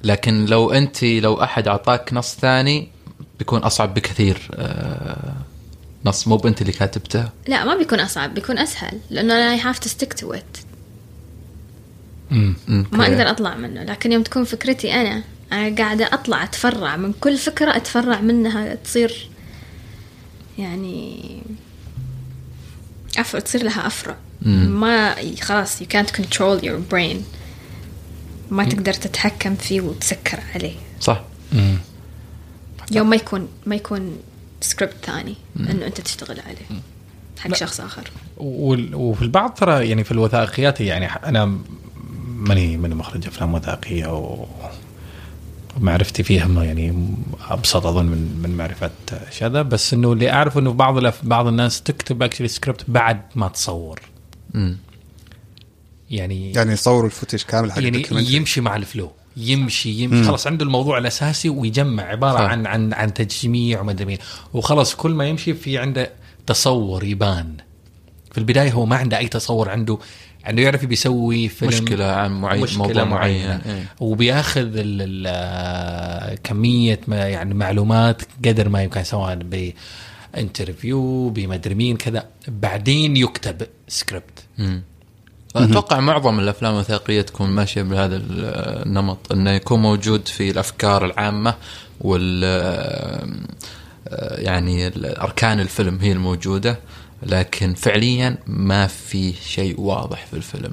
[0.03, 2.89] لكن لو أنت لو أحد أعطاك نص ثاني
[3.39, 5.33] بيكون أصعب بكثير آه،
[6.05, 9.79] نص مو بنت اللي كاتبته لا ما بيكون أصعب بيكون أسهل لأنه أنا I have
[9.79, 10.65] to stick to it
[12.31, 12.55] مم.
[12.67, 13.13] ما أوكي.
[13.13, 18.21] أقدر أطلع منه لكن يوم تكون فكرتي أنا قاعدة أطلع أتفرع من كل فكرة أتفرع
[18.21, 19.29] منها تصير
[20.57, 21.41] يعني
[23.17, 24.15] أفرع تصير لها أفرع.
[24.45, 27.17] ما خلاص you can't control your brain.
[28.51, 30.75] ما تقدر تتحكم فيه وتسكر عليه.
[31.01, 31.21] صح.
[31.53, 31.77] مم.
[32.91, 34.17] يوم ما يكون ما يكون
[34.61, 36.81] سكريبت ثاني إنه أنت تشتغل عليه.
[37.39, 38.11] حق شخص آخر.
[38.37, 41.57] وفي البعض ترى يعني في الوثائقيات يعني أنا
[42.27, 44.45] ماني ماني مخرج أفلام وثائقية و
[45.79, 47.13] معرفتي فيها ما يعني
[47.49, 48.91] أبسط أظن من من معرفة
[49.31, 53.47] شذا بس إنه اللي أعرفه إنه بعض الأف- بعض الناس تكتب actually script بعد ما
[53.47, 53.99] تصور.
[54.53, 54.77] مم.
[56.11, 58.03] يعني يعني يصوروا ال footage كامل حق يعني.
[58.11, 59.11] يمشي مع ال flow.
[59.37, 60.23] يمشي يمشي.
[60.23, 62.41] خلاص عنده الموضوع الأساسي ويجمع عبارة صح.
[62.49, 64.17] عن عن عن تجميع وما أدري مين.
[64.53, 66.11] وخلاص كل ما يمشي في عنده
[66.47, 67.53] تصور يبان.
[68.31, 69.97] في البداية هو ما عنده أي تصور عنده.
[70.45, 73.47] عنده يعرف بيسوي فيلم مشكلة عن معين مشكلة موضوع معينة.
[73.47, 73.83] معين إيه.
[73.99, 79.35] وبياخذ ال- ال- كمية ما يعني معلومات قدر ما يمكن سواء
[80.35, 84.43] ب interview بمدري مين كذا بعدين يكتب سكريبت.
[85.55, 88.25] أتوقع معظم الأفلام الوثائقية تكون ماشية بهذا ال-
[88.87, 91.55] النمط إنه يكون موجود في الأفكار العامة
[92.01, 93.27] وال آه،
[94.41, 94.87] يعني
[95.21, 96.79] أركان الفيلم هي الموجودة
[97.23, 100.71] لكن فعليا ما في شيء واضح في الفيلم.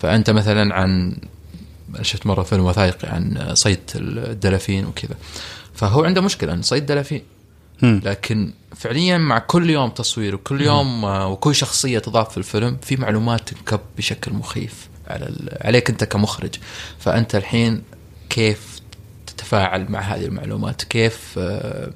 [0.00, 1.16] فأنت مثلا عن
[2.02, 5.14] شفت مرة فيلم وثائقي عن صيد الدلافين وكذا.
[5.74, 7.22] فهو عنده مشكلة إن صيد دلافين.
[7.82, 12.96] لكن فعليا مع كل يوم تصوير وكل يوم آه، وكل شخصية تضاف في الفيلم في
[12.96, 16.54] معلومات تنكب بشكل مخيف على عليك أنت كمخرج.
[16.98, 17.82] فأنت الحين
[18.30, 18.80] كيف
[19.26, 21.92] تتفاعل مع هذه المعلومات؟ كيف آه،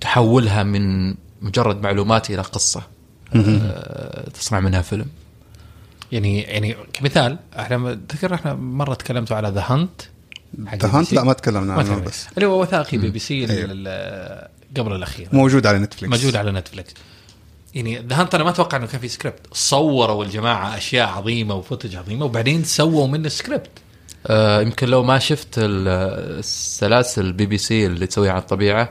[0.00, 2.93] تحولها من مجرد معلومات إلى قصة؟
[4.34, 5.06] تصنع منها فيلم.
[6.12, 10.00] يعني يعني كمثال إحنا تذكر إحنا مرة تكلمتوا على ذا هانت
[10.82, 12.26] The Hunt لا ما تكلمنا عنه بس.
[12.36, 14.48] اللي هو وثائقي بي بي سي أيوه.
[14.76, 15.28] قبل الأخير.
[15.32, 16.94] موجود على نتفلكس موجود على نتفلكس
[17.74, 21.59] يعني The Hunt أنا ما أتوقع إنه كان في سكريبت صوروا الجماعة أشياء عظيمة و
[21.59, 23.70] footage عظيمة وبعدين سووا منه سكريبت
[24.26, 25.88] آه، يمكن لو ما شفت ال-
[26.38, 28.88] السلاسل بي بي سي اللي تسويها على الطبيعة آه،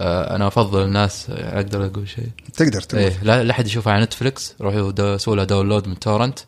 [0.00, 2.28] أنا أفضل الناس أقدر أقول شيء.
[2.56, 3.02] تقدر تقول.
[3.02, 6.38] إيه لا أحد يشوفها على نتفلكس روحوا سووا لها download من torrent.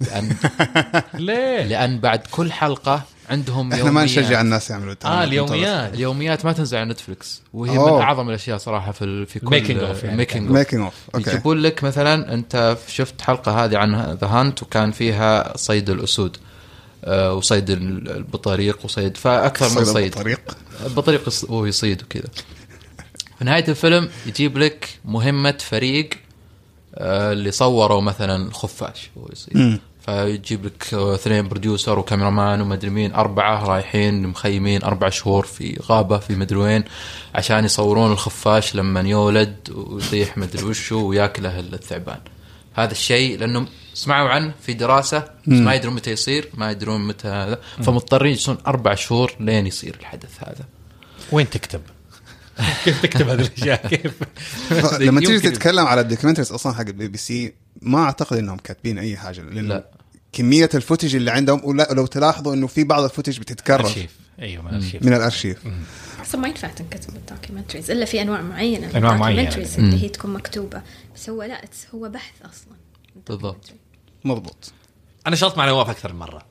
[0.00, 0.36] لأن
[1.14, 4.18] ليه؟ لأن بعد كل حلقة عندهم إحنا ما يوميات.
[4.18, 5.94] نشجع الناس يعملوا آه اليوميات.
[5.94, 7.96] اليوميات ما تنزل على نتفلكس وهي أوه.
[7.96, 10.16] من أعظم الأشياء صراحة في في كل of يعني.
[10.16, 14.90] making making of okay يجيبون لك مثلا أنت شفت حلقة هذه عن The Hunt وكان
[14.92, 16.36] فيها صيد الأسود
[17.04, 20.40] آه، وصيد ال- البطاريق وصيد فأكثر من صيد طريق
[20.86, 22.28] البطريق يص- وهو يصيد وكذا.
[23.40, 26.10] في نهاية الفيلم يجيب لك مهمة فريق
[26.94, 29.10] آه، اللي صوروا مثلا الخفاش.
[29.32, 35.80] يصيد فيجيب لك آه، اثنين بروديوسر وكاميرامان ومدري مين أربعة رايحين مخيمين أربع شهور في
[35.82, 36.84] غابة في مدري وين
[37.34, 42.20] عشان يصورون الخفاش لما يولد ويطيح مدري وشو وياكله الثعبان.
[42.74, 47.28] هذا الشيء لأنه سمعوا عنه في دراسة بس ما يدرون متى يصير ما يدرون متى
[47.28, 47.58] هذا.
[47.82, 50.64] فمضطرين يجلسون أربع شهور لين يصير الحدث هذا.
[51.32, 51.80] وين تكتب؟
[52.84, 54.12] كيف تكتب هذه الأشياء؟ كيف؟
[55.00, 57.52] لما تيجي تتكلم على ال documentaries أصلا حق البي بي سي
[57.82, 59.90] ما أعتقد إنهم كاتبين أي حاجة لأنه لا.
[60.32, 63.80] كمية ال footage اللي عندهم ولا لو تلاحظوا إنه في بعض ال footage بتتكرر.
[63.80, 64.16] أرشيف.
[64.40, 65.02] أيوه من أرشيف.
[65.02, 65.58] من الأرشيف.
[66.22, 68.90] أصلا ما ينفع تنكتب ال documentaries إلا في أنواع معينة.
[68.94, 69.40] من معينة.
[69.40, 70.82] ال documentaries اللي هي تكون مكتوبة.
[71.14, 71.60] بس هو لا
[71.94, 72.74] هو بحث أصلا.
[73.28, 73.72] بالضبط.
[74.24, 74.72] مضبوط.
[75.26, 76.46] أنا اشتغلت مع نواف أكثر من مرة.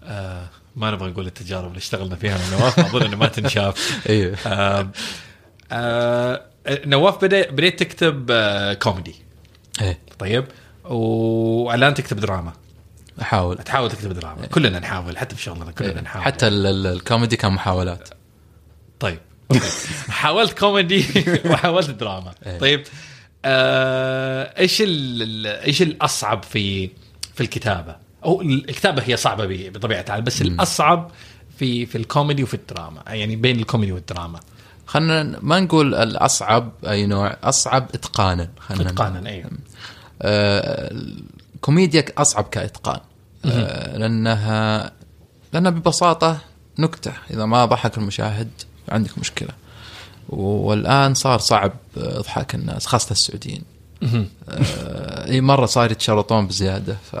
[0.00, 4.00] آه ما نبغى نقول التجارب اللي اشتغلنا فيها مع نواف أظن إنه ما تنشاف.
[4.08, 4.90] أيوه آه
[5.72, 9.14] آه نواف بدا بديت تكتب آه كوميدي
[9.80, 9.98] إيه.
[10.18, 10.44] طيب.
[10.84, 12.52] والآن تكتب دراما.
[13.22, 13.58] أحاول.
[13.58, 14.46] تحاول تكتب دراما.
[14.46, 16.24] كلنا نحاول حتى في شغلنا كلنا نحاول.
[16.24, 18.08] حتى ال- ال- الكوميدي كان محاولات.
[19.00, 19.18] طيب.
[20.10, 21.04] حاولت كوميدي
[21.50, 22.32] وحاولت دراما.
[22.46, 22.58] إيه.
[22.58, 22.82] طيب.
[23.44, 24.80] آه، إيش
[25.66, 26.90] إيش الأصعب في
[27.34, 31.10] في الكتابة؟ أو الكتابة هي صعبة بطبيعة الحال بس الأصعب
[31.58, 34.40] في في الكوميدي وفي الدراما يعني بين الكوميدي والدراما.
[34.86, 39.50] خلينا ما نقول الأصعب أي نوع؟ أصعب اتقانا خلينا اتقانا أيوه
[40.22, 40.92] آه،
[41.54, 43.00] الكوميديا أصعب كإتقان.
[43.44, 44.92] آه، لأنها
[45.52, 46.38] لانها ببساطة
[46.78, 47.12] نكتة.
[47.30, 48.50] إذا ما ضحك المشاهد
[48.88, 49.50] عندك مشكلة.
[50.28, 53.62] والآن صار صعب آه، اضحاك الناس خاصة السعوديين.
[54.48, 57.16] آه، إي مرة صار يتشرطون بزيادة ف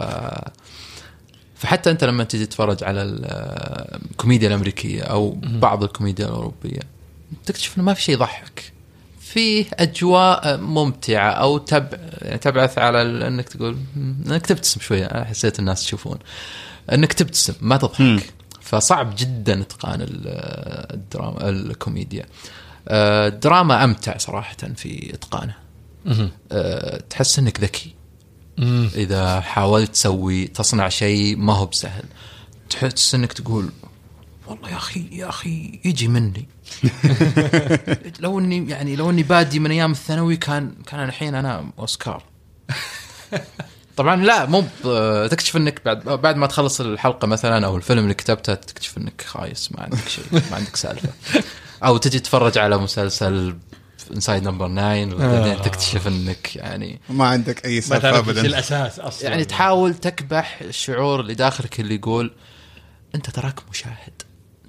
[1.62, 3.24] فحتى أنت لما تجي تتفرج على ال-
[4.10, 6.80] الكوميديا الأمريكية أو بعض الكوميديا الأوروبية
[7.46, 8.72] تكتشف إنه ما في شيء يضحك.
[9.20, 11.86] فيه أجواء ممتعة أو تب...
[12.22, 16.18] يعني تبعث على ال- إنك تقول "مم، إنك تبتسم شوية حسيت الناس يشوفون.
[16.92, 18.32] إنك تبتسم ما تضحك.
[18.60, 20.22] فصعب جدا إتقان ال-
[20.94, 22.24] الدراما الكوميديا.
[22.88, 25.54] آه، الدراما أمتع صراحة في إتقانه.
[26.52, 27.94] آه، تحس إنك ذكي.
[28.94, 32.04] إذا حاولت تسوي تصنع شيء ما هو بسهل
[32.70, 33.70] تحس إنك تقول
[34.46, 36.48] والله يا أخي يا أخي يجي مني.
[38.20, 42.22] لو إني يعني لو إني بادي من أيام الثانوي كان كان الحين أنا أوسكار.
[43.96, 44.64] طبعا لا مو
[45.28, 49.72] تكتشف إنك بعد بعد ما تخلص الحلقة مثلا أو الفيلم اللي كتبته تكتشف إنك خايس
[49.72, 51.08] ما عندك شيء ما عندك سالفة.
[51.84, 53.56] أو تجي تتفرج على مسلسل
[54.10, 58.40] Inside Number 9 وبعدين تكتشف إنك يعني ما عندك أي سالفه ابدا.
[58.40, 59.30] الأساس أصلا.
[59.30, 62.32] يعني تحاول تكبح الشعور اللي داخلك اللي يقول
[63.14, 64.22] أنت تراك مشاهد.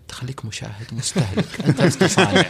[0.07, 1.45] تخليك مشاهد مستهلك.
[1.67, 2.45] أنت لست صانع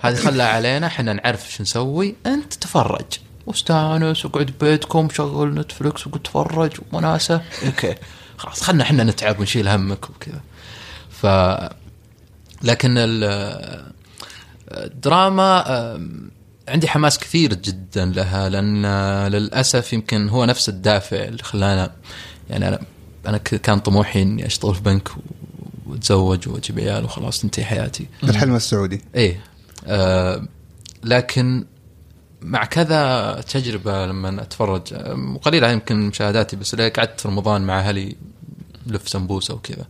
[0.00, 2.14] هذه خلها علينا إحنا نعرف شو نسوي.
[2.26, 3.04] أنت تفرج.
[3.46, 6.70] واستانس واقعد ببيتكم شغل نتفلكس وقعد تفرج.
[6.92, 7.94] وناسه okay.
[8.38, 10.40] خلاص خلنا إحنا نتعب ونشيل همك وكذا.
[11.22, 11.26] ف
[12.62, 13.92] لكن ال-
[14.84, 16.30] الدراما أم،
[16.68, 18.86] عندي حماس كثير جدا لها لأن
[19.32, 21.92] للأسف يمكن هو نفس الدافع اللي خلانا
[22.50, 22.78] يعني أنا
[23.26, 25.08] أنا كان طموحي إني أشتغل في بنك
[25.86, 28.06] وأتزوج وأجيب عيال وخلاص تنتهي حياتي.
[28.24, 29.02] الحلم السعودي.
[29.14, 29.40] إيه.
[29.86, 30.46] آه
[31.04, 31.64] لكن
[32.40, 38.16] مع كذا تجربة لما أتفرج آه، قليلة يمكن مشاهداتي بس قعدت في رمضان مع أهلي
[38.86, 39.86] لف سمبوسة وكذا.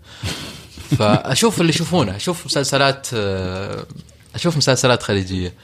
[0.99, 3.85] فأشوف اللي يشوفونه أشوف مسلسلات آه،
[4.35, 5.55] أشوف مسلسلات خليجية.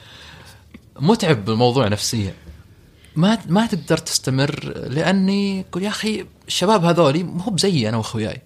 [0.99, 2.33] متعب بالموضوع نفسيا.
[3.15, 8.41] ما ما تقدر تستمر لأني أقول يا أخي الشباب هذولي مو بزيي أنا وأخوياي.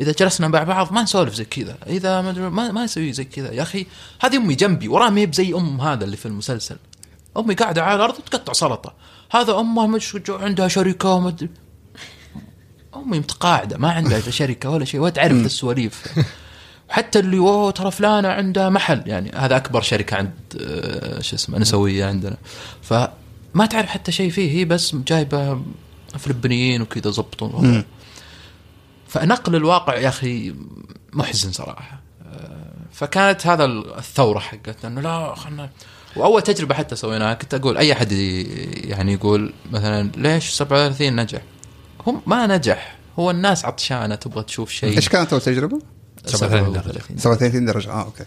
[0.00, 1.76] إذا جلسنا مع بعض ما نسولف زي كذا.
[1.86, 3.52] إذا ما ما, نسوي زي كذا.
[3.52, 3.86] يا أخي
[4.20, 6.76] هذه أمي جنبي وراه ما بزي أم هذا اللي في المسلسل.
[7.36, 8.94] أمي قاعدة على الأرض تقطع سلطة.
[9.30, 11.46] هذا أمه مش عندها شركة أدري-
[12.96, 16.18] أمي متقاعدة ما عندها شركة ولا شيء ولا تعرف السواليف.
[16.88, 19.02] حتى اللي اوه ترى فلانة عندها محل.
[19.06, 22.36] يعني هذا أكبر شركة عند آه، شو اسمه نسوية عندنا.
[22.82, 24.50] فما تعرف حتى شيء فيه.
[24.50, 25.62] هي بس جايبة
[26.18, 27.82] فلبينيين وكذا الوضع.
[29.08, 30.54] فنقل الواقع يا أخي
[31.12, 32.00] محزن صراحة.
[32.26, 34.90] آه، فكانت هذا الثورة حقتنا.
[34.90, 35.70] إنه لا خلنا.
[36.16, 41.40] وأول تجربة حتى سويناها كنت أقول أي أحد يعني يقول مثلا ليش 37 نجح؟
[42.06, 42.96] هم ما نجح.
[43.18, 44.96] هو الناس عطشانة تبغى تشوف شيء.
[44.96, 45.95] إيش كانت أول تجربة؟
[46.26, 47.90] 37 37 درجة.
[47.90, 48.24] آه أوكي.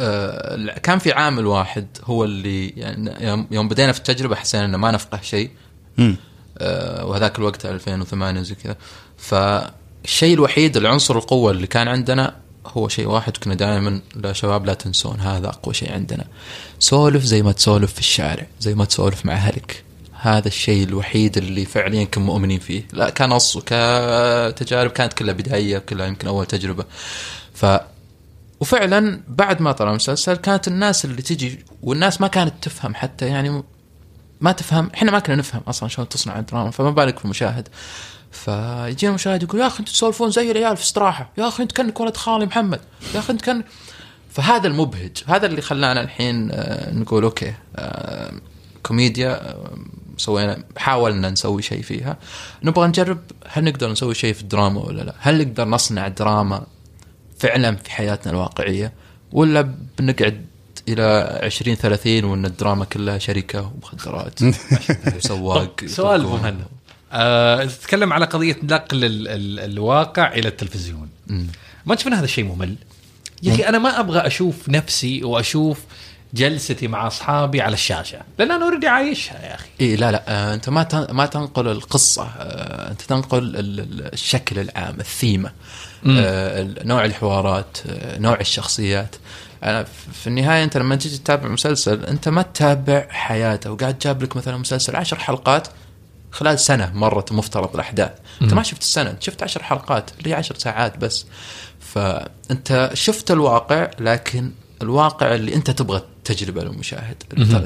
[0.00, 4.78] آه، كان في عامل واحد هو اللي يعني يوم- يوم بدينا في التجربة حسينا إنه
[4.78, 5.50] ما نفقه شيء.
[6.58, 8.76] آه، وهذاك الوقت 2008 زي كذا.
[9.18, 12.36] فالشيء الوحيد العنصر القوة اللي كان عندنا
[12.66, 16.24] هو شيء واحد كنا دائما لا شباب لا تنسون هذا أقوى شيء عندنا.
[16.78, 19.84] سولف زي ما تسولف في الشارع زي ما تسولف مع أهلك.
[20.24, 22.82] هذا الشيء الوحيد اللي فعليا كنا مؤمنين فيه.
[22.92, 26.84] لا كنص وكتجارب كانت كلها بدائيه كلها يمكن أول تجربة.
[27.54, 27.66] ف
[28.60, 33.62] وفعلا بعد ما طلع المسلسل كانت الناس اللي تجي والناس ما كانت تفهم حتى يعني
[34.40, 37.68] ما تفهم إحنا ما كنا نفهم أصلا شلون تصنع الدراما فما بالك في المشاهد.
[38.32, 42.00] فيجينا المشاهد يقول يا أخي أنتم تسولفون زي العيال في استراحة يا أخي انت كأنك
[42.00, 42.80] ولد خالي محمد
[43.14, 43.64] يا أخي انت كان
[44.30, 48.32] فهذا المبهج هذا اللي خلانا الحين آه، نقول okay آه،
[48.82, 49.70] كوميديا آه،
[50.16, 52.16] سوينا حاولنا نسوي شيء فيها.
[52.62, 56.66] نبغى نجرب هل نقدر نسوي شيء في الدراما ولا لا؟ هل نقدر نصنع دراما
[57.38, 58.92] فعلا في حياتنا الواقعية
[59.32, 60.46] ولا بنقعد
[60.88, 64.40] إلى 20 30 وإن الدراما كلها شركة ومخدرات؟
[65.16, 66.22] وسواق سؤال.
[66.22, 66.64] مهند
[67.12, 71.08] آه، تتكلم على قضية نقل ال ال الواقع إلى التلفزيون.
[71.86, 72.76] ما تشوف ان هذا الشيء ممل؟
[73.42, 75.80] يا أخي أنا ما أبغى أشوف نفسي وأشوف
[76.34, 79.68] جلستي مع أصحابي على الشاشة لأن أنا already عايشها يا أخي.
[79.80, 84.58] اي لا لا آه، أنت ما ما تنقل القصة آه، أنت تنقل ال- ال- الشكل
[84.58, 85.52] العام الثيمة
[86.06, 87.78] آه، نوع الحوارات
[88.18, 89.16] نوع الشخصيات.
[89.64, 89.88] أنا ف-
[90.20, 93.70] في النهاية أنت لما تيجي تتابع مسلسل أنت ما تتابع حياته.
[93.72, 95.68] وقاعد جاب لك مثلا مسلسل عشر حلقات
[96.32, 98.10] خلال سنة مرت مفترض الأحداث.
[98.42, 101.26] أنت ما شفت السنة أنت شفت عشر حلقات اللي هي عشر ساعات بس.
[101.80, 104.50] فأنت شفت الواقع لكن
[104.84, 107.16] الواقع اللي انت تبغى تجربه للمشاهد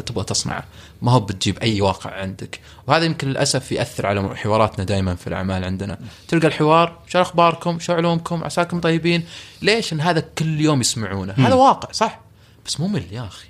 [0.07, 0.65] تبغى تصنعه
[1.03, 2.61] ما هو بتجيب أي واقع عندك.
[2.87, 5.99] وهذا يمكن للأسف يأثر على حواراتنا دائما في الأعمال عندنا.
[6.29, 9.25] تلقى الحوار شو أخباركم؟ شو علومكم؟ عساكم طيبين؟
[9.63, 12.21] ليش إن هذا كل يوم يسمعونه؟ هذا واقع صح؟
[12.67, 13.49] بس ممل يا أخي.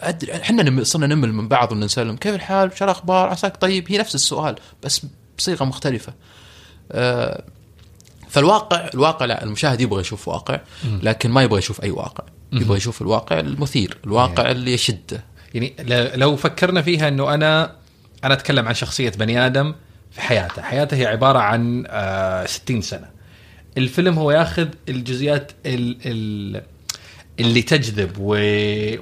[0.00, 4.14] أدري إحنا صرنا نمل من بعض ونسلم كيف الحال؟ شو الأخبار؟ عساك طيب؟ هي نفس
[4.14, 5.06] السؤال بس
[5.38, 6.12] بصيغة مختلفة.
[6.92, 7.44] آه،
[8.28, 10.60] فالواقع الواقع لا المشاهد يبغى يشوف واقع
[11.02, 12.24] لكن ما يبغى يشوف أي واقع.
[12.52, 15.24] يبغى يشوف الواقع المثير الواقع اللي يشده.
[15.54, 15.74] يعني
[16.14, 17.72] لو فكرنا فيها إنه أنا
[18.24, 19.74] أنا أتكلم عن شخصية بني آدم
[20.10, 23.08] في حياته، حياته هي عبارة عن آه 60 سنة.
[23.78, 26.62] الفيلم هو ياخذ الجزئيات ال ال
[27.40, 28.36] اللي تجذب و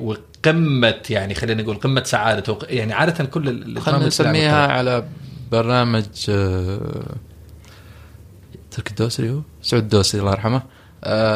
[0.01, 4.66] وقمة يعني خلينا نقول قمة سعادته يعني عادة كل خلينا نسميها.
[4.66, 5.09] على
[5.53, 7.14] برنامج آه،
[8.70, 10.62] تركي الدوسري هو؟ سعود الدوسري الله يرحمه.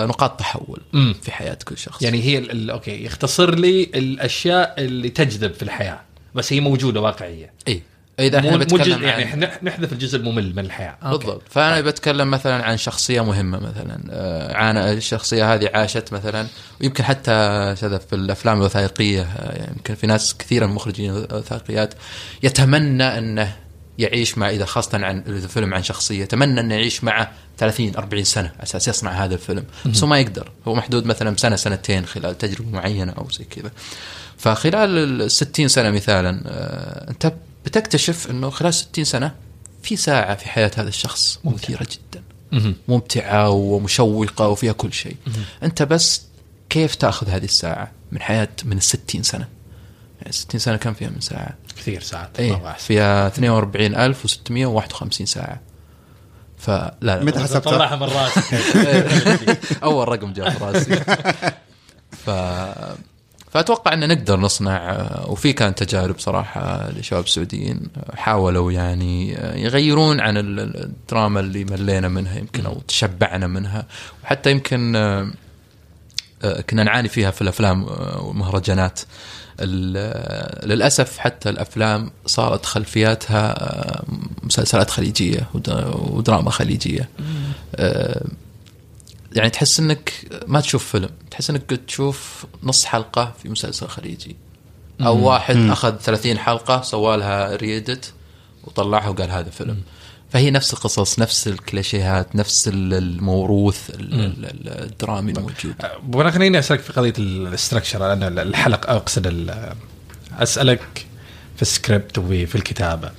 [0.07, 1.15] نقاط تحول مم.
[1.23, 2.03] في حياة كل شخص.
[2.03, 6.01] يعني هي ال- ال- okay يختصر لي الأشياء اللي تجذب في الحياة
[6.35, 7.53] بس هي موجودة واقعية.
[7.69, 7.83] إي.
[8.21, 10.97] إذا إحنا عن يعني إحنا نحذف الجزء الممل من الحياة.
[11.03, 11.27] okay.
[11.27, 11.43] بالضبط.
[11.51, 14.01] فأنا بتكلم مثلا عن شخصية مهمة مثلا.
[14.11, 16.47] آه، عانى الشخصية هذه عاشت مثلا
[16.81, 17.31] ويمكن حتى
[17.81, 21.95] شذا في الأفلام الوثائقية آه، يمكن في ناس كثيرا مخرجين وثائقيات
[22.43, 23.57] يتمنى أنه
[23.99, 28.25] يعيش مع إذا خاصة عن اذا فيلم عن شخصية يتمنى انه يعيش معه 30 40
[28.25, 29.65] سنة على أساس يصنع هذا الفيلم.
[29.87, 30.51] بس هو ما يقدر.
[30.69, 33.71] هو محدود مثلا بسنه سنتين خلال تجربة معينة أو زي كذا.
[34.39, 37.33] فخلال ال 60 سنة مثالا آه، أنت
[37.65, 39.35] بتكتشف إنه خلال 60 سنة
[39.83, 42.23] في ساعة في حياة هذا الشخص مثيرة جدا.
[42.89, 45.17] ممتعة ومشوقة وفيها كل شيء.
[45.63, 46.23] أنت بس
[46.71, 49.49] كيف تأخذ هذه الساعة من حياة من ال 60 سنة؟
[50.31, 52.41] 60 سنة كم فيها من ساعة؟ كثير ساعات.
[52.41, 52.73] إيه.
[52.79, 55.61] فيها 42651 ساعة.
[56.59, 58.55] فلا لا متى حسبتها؟ طلعها من راسك
[59.85, 60.97] أول رقم جاء في راسي.
[62.27, 62.31] ف
[63.53, 67.81] فأتوقع إن نقدر نصنع وفي كان تجارب صراحة لشباب سعوديين
[68.17, 73.87] حاولوا يعني يغيرون عن ال- ال- الدراما اللي ملينا منها يمكن أو تشبعنا منها.
[74.25, 75.31] وحتى يمكن آه،
[76.45, 79.07] آه، كنا نعاني فيها في الأفلام آه، والمهرجانات ال-
[79.65, 84.03] للأسف حتى الأفلام صارت خلفياتها
[84.43, 87.09] مسلسلات خليجية ود- ودراما خليجية.
[87.75, 88.25] آه،
[89.33, 90.13] يعني تحس إنك
[90.47, 94.37] ما تشوف فيلم تحس إنك تشوف نص حلقة في مسلسل خليجي.
[95.01, 98.13] أو واحد أخذ 30 حلقة سوالها edit
[98.65, 99.77] وطلعها وقال هذا فيلم.
[100.33, 105.75] فهي نفس القصص نفس الكليشيهات نفس ال- الموروث ال- ال- ال- الدرامي الموجود.
[106.15, 109.75] وأنا خليني أسألك في قضية ال structure لأن الحلقة أقصد ال-
[110.39, 111.07] أسألك
[111.57, 113.11] في السكريبت وفي الكتابة.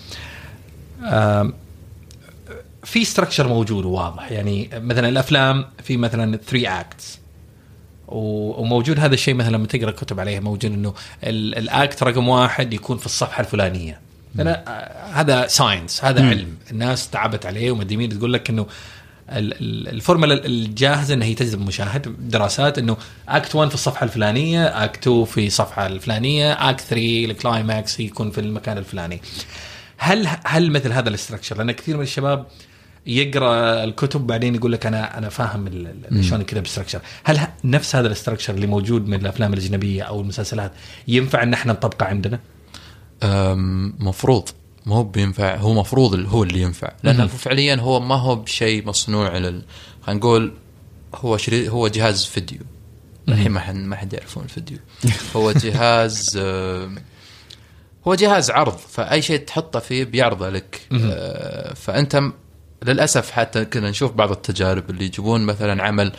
[2.84, 4.32] في structure موجود وواضح.
[4.32, 7.20] يعني مثلا الأفلام في مثلا 3 acts
[8.08, 10.94] وموجود هذا الشيء مثلا لما تقرأ كتب عليه موجود إنه
[11.24, 14.00] ال- ال act رقم واحد يكون في الصفحة الفلانية.
[14.68, 16.58] آه، هذا science هذا علم.
[16.72, 18.68] الناس تعبت عليه ومدري مين تقول لك إنه
[19.30, 22.98] ال- ال- الفورمولا الجاهزة إنها هي تجذب المشاهد دراسات إنه
[23.30, 28.32] act 1 في الصفحة الفلانية act 2 في الصفحة الفلانية act 3 ال climax يكون
[28.32, 29.22] في المكان الفلاني.
[29.98, 32.46] هل هل مثل هذا ال structure؟ لأن كثير من الشباب
[33.08, 35.88] يقرأ الكتب بعدين يقول لك أنا أنا فاهم
[36.22, 40.22] شلون كذا ب structure هل نفس هذا ال structure اللي موجود من الأفلام الأجنبية أو
[40.22, 40.72] المسلسلات
[41.08, 42.40] ينفع إن إحنا نطبقه عندنا؟
[44.00, 44.50] مفروض
[44.86, 46.92] ما هو بينفع هو مفروض هو اللي ينفع.
[47.04, 49.62] لأنه فعليا هو ما هو بشيء مصنوع لل
[50.02, 50.54] خلينا نقول
[51.16, 52.60] هو شري هو جهاز فيديو.
[53.30, 54.78] الحين ما حد ما حد يعرفون الفيديو.
[55.36, 56.38] هو جهاز
[58.08, 60.82] هو جهاز عرض فأي شيء تحطه فيه بيعرضه لك.
[60.94, 62.22] آه، فأنت
[62.84, 66.12] للأسف حتى كنا نشوف بعض التجارب اللي يجيبون مثلا عمل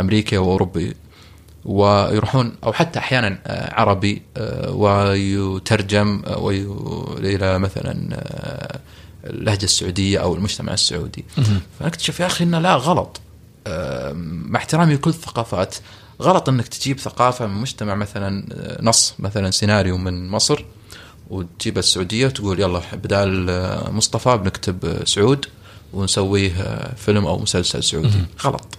[0.00, 0.94] أمريكي أو أوروبي.
[1.66, 6.50] ويروحون أو حتى أحيانا آه، عربي آه، ويترجم آه،
[7.18, 8.22] إلى مثلا
[9.24, 11.24] اللهجة السعودية أو المجتمع السعودي.
[11.80, 13.20] فنكتشف يا أخي إنه لا غلط.
[14.46, 15.76] مع احترامي لكل الثقافات
[16.22, 18.46] غلط إنك تجيب ثقافة من مجتمع مثلا
[18.82, 20.64] نص مثلا سيناريو من مصر
[21.30, 23.46] وتجيب السعودية وتقول يلا بدال
[23.94, 25.46] مصطفى بنكتب سعود
[25.92, 26.52] ونسويه
[26.96, 28.24] فيلم أو مسلسل سعودي.
[28.44, 28.78] غلط.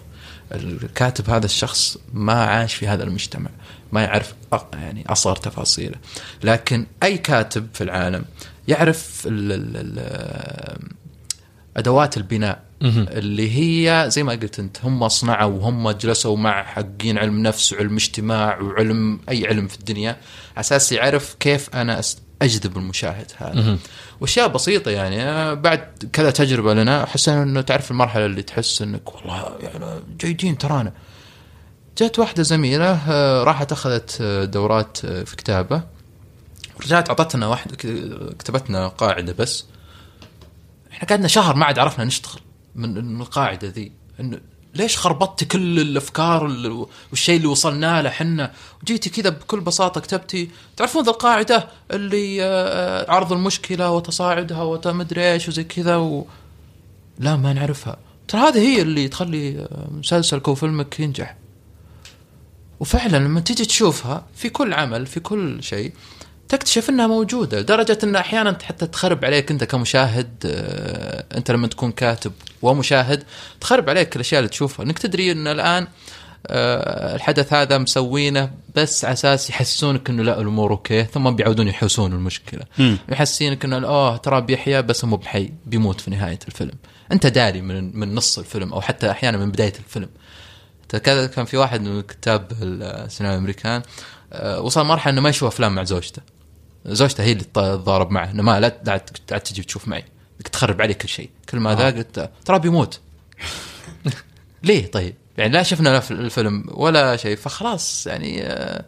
[0.51, 3.49] الكاتب هذا الشخص ما عاش في هذا المجتمع
[3.91, 4.33] ما يعرف
[4.73, 5.95] يعني أصغر تفاصيله.
[6.43, 8.25] لكن أي كاتب في العالم
[8.67, 10.89] يعرف ال ال ال
[11.77, 12.67] أدوات البناء.
[12.81, 17.95] اللي هي زي ما قلت أنت هم صنعوا وهم جلسوا مع حقين علم نفس وعلم
[17.95, 20.09] اجتماع وعلم أي علم في الدنيا.
[20.09, 21.99] على أساس يعرف كيف أنا
[22.41, 23.77] أجذب المشاهد هذا.
[24.21, 29.57] وأشياء بسيطة يعني بعد كذا تجربة لنا حسينا إنه تعرف المرحلة اللي تحس إنك والله
[29.61, 29.85] يعني
[30.19, 30.93] جيدين ترانا.
[31.97, 35.83] جت واحدة زميلة آه، راحت أخذت آه، دورات آه، في كتابة.
[36.83, 39.65] رجعت أعطتنا واحدة ك- كتبتنا قاعدة بس.
[40.91, 42.41] إحنا قعدنا شهر ما عاد عرفنا نشتغل
[42.75, 43.91] من من القاعدة ذي.
[44.19, 44.39] إنه
[44.77, 48.51] ليش خربطتي كل الأفكار ال- والشيء اللي وصلنا له حنا
[48.83, 55.47] وجيتي كذا بكل بساطة كتبتي تعرفون ذا القاعدة اللي آه، عرض المشكلة وتصاعدها ومدري إيش
[55.47, 56.25] وزي كذا و...
[57.19, 57.97] لا ما نعرفها.
[58.27, 61.35] ترى هذه هي اللي تخلي آه، مسلسلك وفيلمك ينجح.
[62.79, 65.91] وفعلا لما تيجي تشوفها في كل عمل في كل شيء
[66.49, 71.91] تكتشف إنها موجودة لدرجة إن أحيانا حتى تخرب عليك أنت كمشاهد آه، أنت لما تكون
[71.91, 72.31] كاتب.
[72.61, 73.23] ومشاهد.
[73.61, 74.85] تخرب عليك الاشياء اللي تشوفها.
[74.85, 75.87] إنك تدري إن الآن
[76.47, 82.13] آه، الحدث هذا مسوينه بس على أساس يحسونك إنه لا الأمور أوكي ثم بيعودون يحوسون
[82.13, 82.63] المشكلة.
[83.09, 86.71] يحسينك إنه اوه ترى بيحيا بس مو بحي بيموت في نهاية الفيلم.
[87.11, 90.09] أنت داري من من نص الفيلم أو حتى أحيانا من بداية الفيلم.
[91.03, 93.81] كذا كان في واحد من كتاب السينما الأمريكان
[94.33, 96.21] آه، وصل مرحلة إنه ما يشوف أفلام مع زوجته.
[96.85, 98.97] زوجته هي اللي تضارب معه إنه ما لا
[99.27, 100.05] تجي تشوف معي.
[100.51, 101.29] تخرب علي كل شيء.
[101.49, 102.99] كل ما ذا قلت ترى بيموت.
[104.63, 108.85] ليه طيب؟ يعني لا شفنا لا الفيلم ولا شيء فخلاص يعني آه،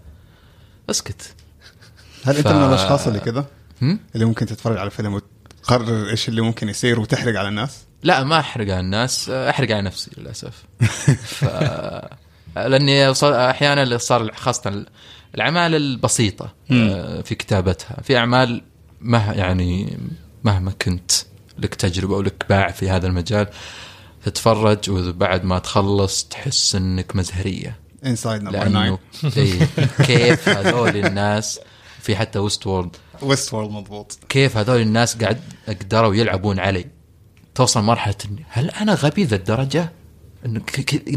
[0.89, 1.35] اسكت.
[2.25, 3.45] هل أنت ف- من الأشخاص اللي كذا؟
[4.15, 8.39] اللي ممكن تتفرج على فيلم وتقرر إيش اللي ممكن يصير وتحرق على الناس؟ لا ما
[8.39, 10.63] أحرق على الناس أحرق على نفسي للأسف.
[11.25, 11.45] ف...
[12.55, 14.85] لأني أحيانا اللي صار خاصة
[15.35, 18.61] الأعمال البسيطة آه، في كتابتها في أعمال
[19.01, 19.97] مه يعني
[20.43, 21.11] مهما كنت.
[21.63, 23.47] لك تجربة أو لك باع في هذا المجال
[24.25, 27.79] تتفرج وبعد ما تخلص تحس إنك مزهرية.
[28.05, 29.67] Inside Number 9 إيه
[30.05, 31.59] كيف هذول الناس
[32.01, 34.19] في حتى Westworld Westworld مضبوط.
[34.29, 36.85] كيف هذول الناس قاعد قدروا يلعبون علي؟
[37.55, 38.15] توصل مرحلة
[38.49, 39.91] هل أنا غبي ذا الدرجة؟
[40.45, 40.61] انه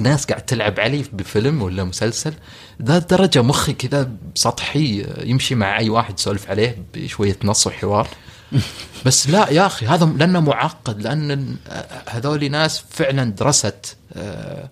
[0.00, 2.34] ناس قاعد تلعب علي بفيلم ولا مسلسل؟
[2.82, 8.08] ذا الدرجة مخي كذا سطحي يمشي مع أي واحد يسولف عليه بشوية نص وحوار.
[9.06, 11.56] بس لا يا أخي هذا لأنه معقد لأن
[12.08, 14.70] هذول ناس فعلا درست آه،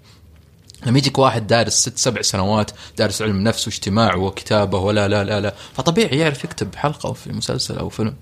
[0.87, 5.41] لما يجيك واحد دارس ست سبع سنوات دارس علم نفس واجتماع وكتابة ولا لا لا
[5.41, 8.15] لا فطبيعي يعرف يكتب حلقة أو في مسلسل أو فيلم.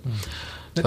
[0.76, 0.86] ف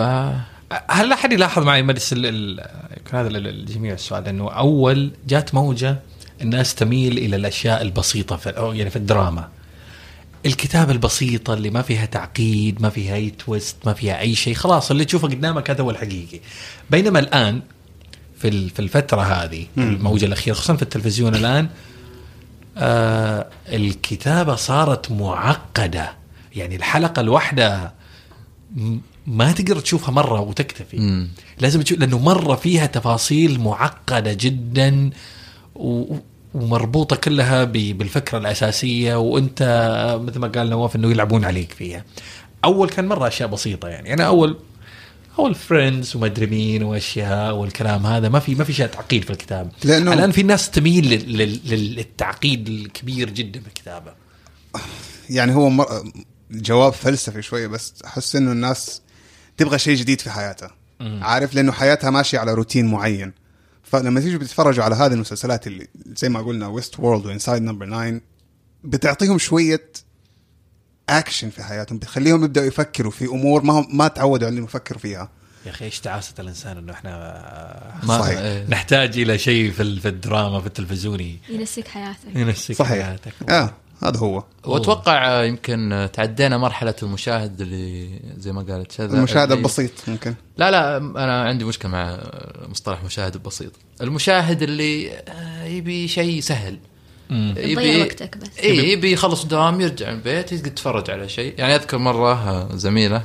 [0.90, 6.00] هل أحد يلاحظ معي مجلس يمكن هذا ال- الجميع السؤال إنه أول جات موجة
[6.42, 9.50] الناس تميل إلى الأشياء البسيطة في يعني في الدراما.
[10.46, 14.92] الكتابة البسيطة اللي ما فيها تعقيد ما فيها أي تويست ما فيها أي شيء خلاص
[14.92, 16.40] اللي تشوفه قدامك هذا هو الحقيقي.
[16.90, 17.62] بينما الآن
[18.38, 21.70] في ال- في الفترة هذه الموجة الأخيرة خصوصا في التلفزيون الآن
[22.78, 26.12] آه الكتابة صارت معقدة.
[26.56, 27.94] يعني الحلقة الواحدة
[29.28, 30.98] ما تقدر تشوفها مرة وتكتفي.
[30.98, 31.30] مم.
[31.60, 35.10] لازم تشوف لأنه مرة فيها تفاصيل معقدة جدا
[35.76, 36.16] و
[36.54, 39.62] ومربوطة كلها ب- بالفكرة الأساسية وأنت
[40.28, 42.06] مثل ما قال نواف أنه يلعبون عليك فيها.
[42.66, 44.14] أول كان مرة أشياء بسيطة يعني.
[44.14, 44.58] أنا أول
[45.40, 49.30] أول فريندز وما أدري مين وأشياء والكلام هذا ما في ما في شيء تعقيد في
[49.30, 54.14] الكتاب لأنه- الآن في ناس تميل لل- لل- للتعقيد الكبير جدا في الكتابة.
[55.30, 55.86] يعني هو مر...
[56.52, 59.02] جواب فلسفي شوية بس أحس إنه الناس
[59.58, 60.72] تبغى شيء جديد في حياتها.
[61.22, 63.34] عارف؟ لأنه حياتها ماشية على روتين معين.
[63.92, 68.22] فلما تيجوا بتتفرجوا على هذه المسلسلات اللي زي ما قلنا Westworld و Inside Number 9
[68.84, 69.90] بتعطيهم شوية
[71.10, 75.00] اكشن في حياتهم بتخليهم يبدأوا يفكروا في أمور ما هم ما تعودوا على انهم يفكروا
[75.00, 75.30] فيها.
[75.66, 77.12] يا أخي إيش تعاسه الإنسان إنه إحنا
[78.04, 78.38] ما صحيح.
[78.40, 78.66] إيه.
[78.70, 81.40] نحتاج إلى شيء في ال- في الدراما في التلفزيوني.
[81.50, 82.36] ينسيك حياتك.
[82.36, 83.06] ينسيك صحيح.
[83.06, 83.34] حياتك.
[83.50, 83.74] آه.
[84.04, 84.44] هذا هو.
[84.66, 90.72] وأتوقع يمكن تعدينا مرحلة المشاهد اللي زي ما قالت شذا المشاهد اللي- البسيط ممكن لا
[90.72, 92.20] لا أنا عندي مشكلة مع
[92.70, 93.72] مصطلح مشاهد البسيط
[94.02, 96.78] المشاهد اللي آه، يبي شيء سهل.
[97.30, 98.48] تضيع وقتك بس.
[98.64, 101.54] اي يبي يخلص دوام يرجع البيت يتفرج على شيء.
[101.58, 103.24] يعني أذكر مرة آه، زميلة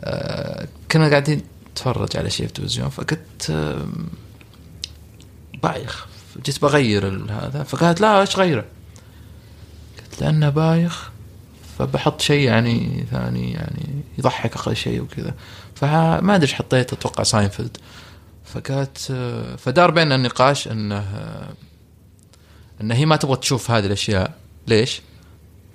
[0.00, 1.42] آه، كنا قاعدين
[1.72, 3.86] نتفرج على شيء في التلفزيون فقلت آه،
[5.62, 6.06] بايخ
[6.44, 8.64] جيت بغير ال- هذا فقالت لا إيش غيره؟
[10.20, 11.10] لأنه بايخ
[11.78, 15.34] فبحط شيء يعني ثاني يعني يضحك أقل شيء وكذا.
[15.74, 17.76] فما أدري إيش حطيت أتوقع ساينفيلد.
[19.10, 21.48] آه، فدار بيننا النقاش إنه آه،
[22.80, 24.34] ان هي ما تبغى تشوف هذه الأشياء.
[24.66, 25.02] ليش؟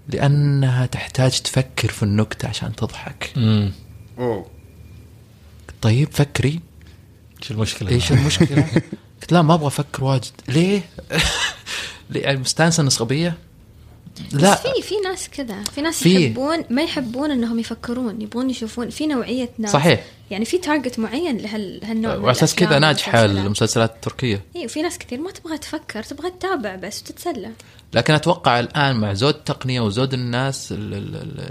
[0.08, 3.34] لأنها تحتاج تفكر في النكتة عشان تضحك.
[3.38, 3.72] امم
[4.20, 4.46] أوه.
[5.82, 6.60] طيب فكري.
[7.42, 8.68] إيش المشكلة؟ إيش المشكلة؟
[9.22, 10.32] قلت لا ما أبغى أفكر واجد.
[10.48, 10.82] ليه؟
[12.10, 13.38] ليه يعني مستانسة انه صبيه؟
[14.32, 16.26] لا في في ناس كذا في ناس في.
[16.26, 20.04] يحبون ما يحبون إنهم يفكرون يبغون يشوفون في نوعية ناس صحيح.
[20.32, 23.26] يعني في تارجت معين لهال هالنوع من وعلى أساس كذا ناجحة.
[23.26, 27.52] المسلسلات التركية اي وفي ناس كثير ما تبغى تفكر تبغى تتابع بس وتتسلى
[27.94, 31.50] لكن أتوقع الآن مع زود التقنية وزود الناس ال ال ال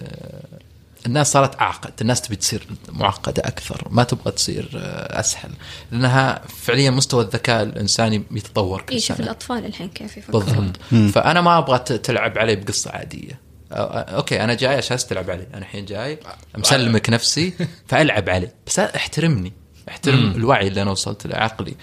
[1.06, 5.50] الناس صارت أعقد، الناس تبي تصير معقدة أكثر، ما تبغى تصير آه، أسهل،
[5.92, 9.26] لأنها فعليا مستوى الذكاء الإنساني يتطور كل إي شوف سنة.
[9.26, 10.44] الأطفال الحين كيف يفكرون.
[10.44, 10.76] بالضبط.
[11.14, 13.40] فأنا ما أبغى تلعب علي بقصة عادية.
[13.72, 15.46] أوكي أنا جاي عشان تلعب علي.
[15.50, 16.18] أنا الحين جاي
[16.58, 17.52] مسلمك نفسي
[17.88, 18.48] فألعب علي.
[18.66, 19.52] بس أحترمني.
[19.88, 21.74] أحترم الوعي اللي أنا وصلت له عقلي.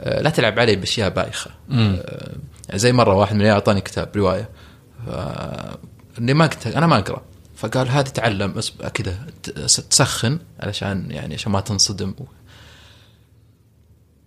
[0.00, 1.50] آه، لا تلعب علي بأشياء بايخة.
[1.72, 2.32] آه،
[2.74, 4.48] زي مرة واحد من العيال أعطاني كتاب رواية.
[5.06, 5.10] ف-
[6.18, 7.22] إني ما كنت أنا ما أقرأ.
[7.56, 8.60] فقال هذه تعلم
[8.94, 9.18] كذا
[9.90, 12.14] تسخن علشان يعني عشان ما تنصدم.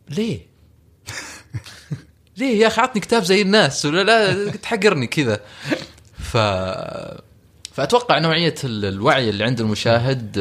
[0.10, 0.40] ليه؟
[2.38, 5.40] ليه يا أخي؟ عطني كتاب زي الناس ولا لا؟ تحقرني كذا.
[6.20, 6.38] ف
[7.74, 10.38] فأتوقع نوعية ال- الوعي اللي عند المشاهد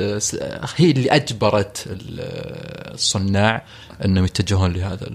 [0.76, 3.64] هي اللي أجبرت ال- الصناع
[4.04, 5.10] إنهم يتجهون لهذا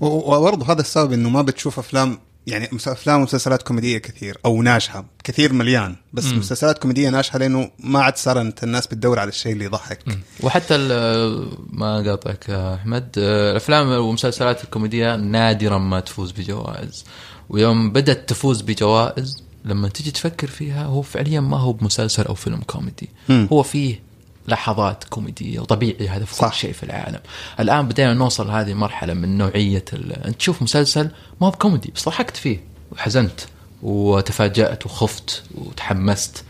[0.00, 5.52] وبرضه هذا السبب إنه ما بتشوف أفلام يعني أفلام ومسلسلات كوميدية كثير أو ناجحة كثير
[5.52, 6.38] مليان بس مم.
[6.38, 9.98] مسلسلات كوميدية ناجحة لأنه ما عاد صارت الناس بتدور على الشيء اللي يضحك
[10.42, 10.76] وحتى
[11.70, 17.04] ما قاطعك أحمد الأفلام والمسلسلات الكوميدية نادرا ما تفوز بجوائز
[17.48, 22.60] ويوم بدأت تفوز بجوائز لما تجي تفكر فيها هو فعليا ما هو بمسلسل أو فيلم
[22.60, 23.48] كوميدي مم.
[23.52, 24.05] هو فيه
[24.48, 26.52] لحظات كوميدية وطبيعي هذا في كل.
[26.52, 27.20] شيء في العالم
[27.60, 29.84] الآن بدينا نوصل لهذه المرحلة من نوعية.
[30.24, 32.60] أنت تشوف مسلسل ما هو بكوميدي بس ضحكت فيه
[32.92, 33.40] وحزنت
[33.82, 36.44] وتفاجأت وخفت وتحمست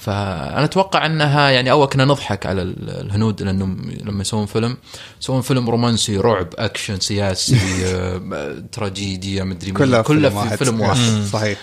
[0.00, 4.76] فأنا أتوقع أنها يعني اول كنا نضحك على ال- الهنود لأنهم لما يسوون فيلم
[5.22, 9.70] يسوون فيلم رومانسي رعب أكشن سياسي آه، تراجيديا مدري.
[9.70, 10.56] كلها كلها في واحد.
[10.58, 11.58] فيلم واحد صحيح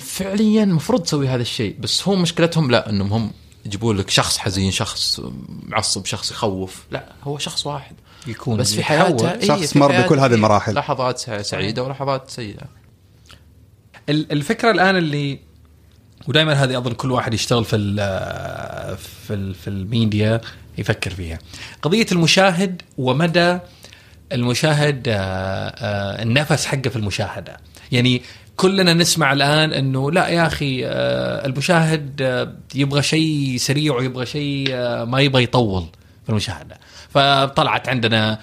[0.00, 3.30] فعليا المفروض تسوي هذا الشيء بس هو مشكلتهم لا أنهم هم
[3.66, 5.20] يجيبون لك شخص حزين شخص
[5.62, 6.84] معصب شخص يخوف.
[6.90, 7.96] لا هو شخص واحد.
[8.26, 8.82] يكون بس في.
[8.84, 10.74] حياته إيه، شخص في مر حياته بكل هذه في المراحل.
[10.74, 12.62] لحظات سع- سعيدة ولحظات سيئة.
[14.08, 15.38] ال- الفكرة الآن اللي
[16.28, 17.96] ودائما هذه أظن كل واحد يشتغل في ال
[19.26, 20.40] في ال في الميديا
[20.78, 21.38] يفكر فيها.
[21.82, 23.58] قضية المشاهد ومدى
[24.32, 27.56] المشاهد آه، آه، النفس حقه في المشاهدة.
[27.92, 28.22] يعني
[28.56, 34.66] كلنا نسمع الآن إنه لا يا أخي آه، المشاهد آه، يبغى شيء سريع ويبغى شيء
[34.70, 35.86] آه، ما يبغى يطول
[36.24, 36.78] في المشاهده
[37.08, 38.38] فطلعت عندنا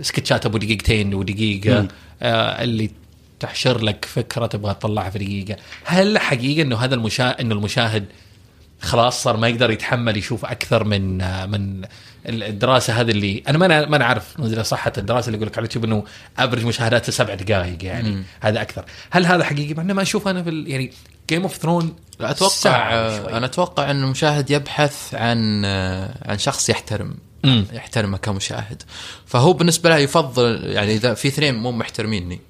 [0.00, 1.88] سكتشات أبو دقيقتين ودقيقة
[2.22, 2.90] اللي
[3.40, 5.56] تحشر لك فكرة تبغى تطلعها في دقيقة.
[5.84, 8.04] هل حقيقة إنه هذا المشاهد إنه المشاهد
[8.80, 11.18] خلاص صار ما يقدر يتحمل يشوف أكثر من
[11.50, 11.82] من
[12.28, 15.84] الدراسة هذه اللي أنا ما أنا- ما نعرف صحة الدراسة اللي يقول لك على اليوتيوب
[15.84, 16.04] إنه
[16.38, 18.10] average مشاهداته سبع دقائق يعني.
[18.10, 18.22] مم.
[18.40, 18.84] هذا أكثر.
[19.10, 20.92] هل هذا حقيقي؟ مع انه ما أشوف أنا في ال- يعني
[21.30, 22.88] Game of Thrones أتوقع
[23.36, 25.64] أنا أتوقع إن المشاهد يبحث عن
[26.24, 27.14] عن شخص يحترم
[27.44, 27.66] مم.
[27.72, 28.82] يحترمه كمشاهد.
[29.26, 32.40] فهو بالنسبة له يفضل يعني إذا في اثنين مو محترميني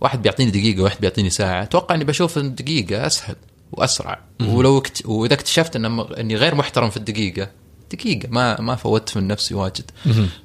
[0.00, 3.36] واحد بيعطيني دقيقة واحد بيعطيني ساعة أتوقع إني بشوف الدقيقه أسهل
[3.72, 4.18] وأسرع.
[4.40, 5.06] ولو اكت...
[5.06, 7.50] وإذا اكتشفت إن إني غير محترم في الدقيقة
[7.92, 9.90] دقيقة ما ما فوتت من نفسي واجد.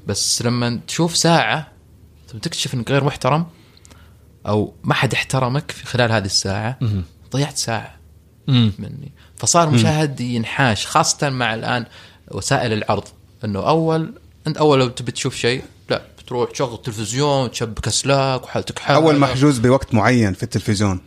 [0.08, 1.68] بس لما تشوف ساعة
[2.28, 3.46] ثم تكتشف إنك غير محترم
[4.48, 6.80] أو ما حد احترمك في خلال هذه الساعة.
[7.34, 7.96] ضيعت ساعة.
[8.80, 11.86] مني فصار المشاهد ينحاش خاصة مع الآن
[12.32, 13.04] وسائل العرض
[13.46, 14.14] أنه أول
[14.48, 15.64] أنت أول لو تبي تشوف شيء
[16.30, 19.00] لا بتروح تشغل التلفزيون تشبك أسلاك وحالتك حالة.
[19.00, 21.02] أول محجوز بوقت معين في التلفزيون.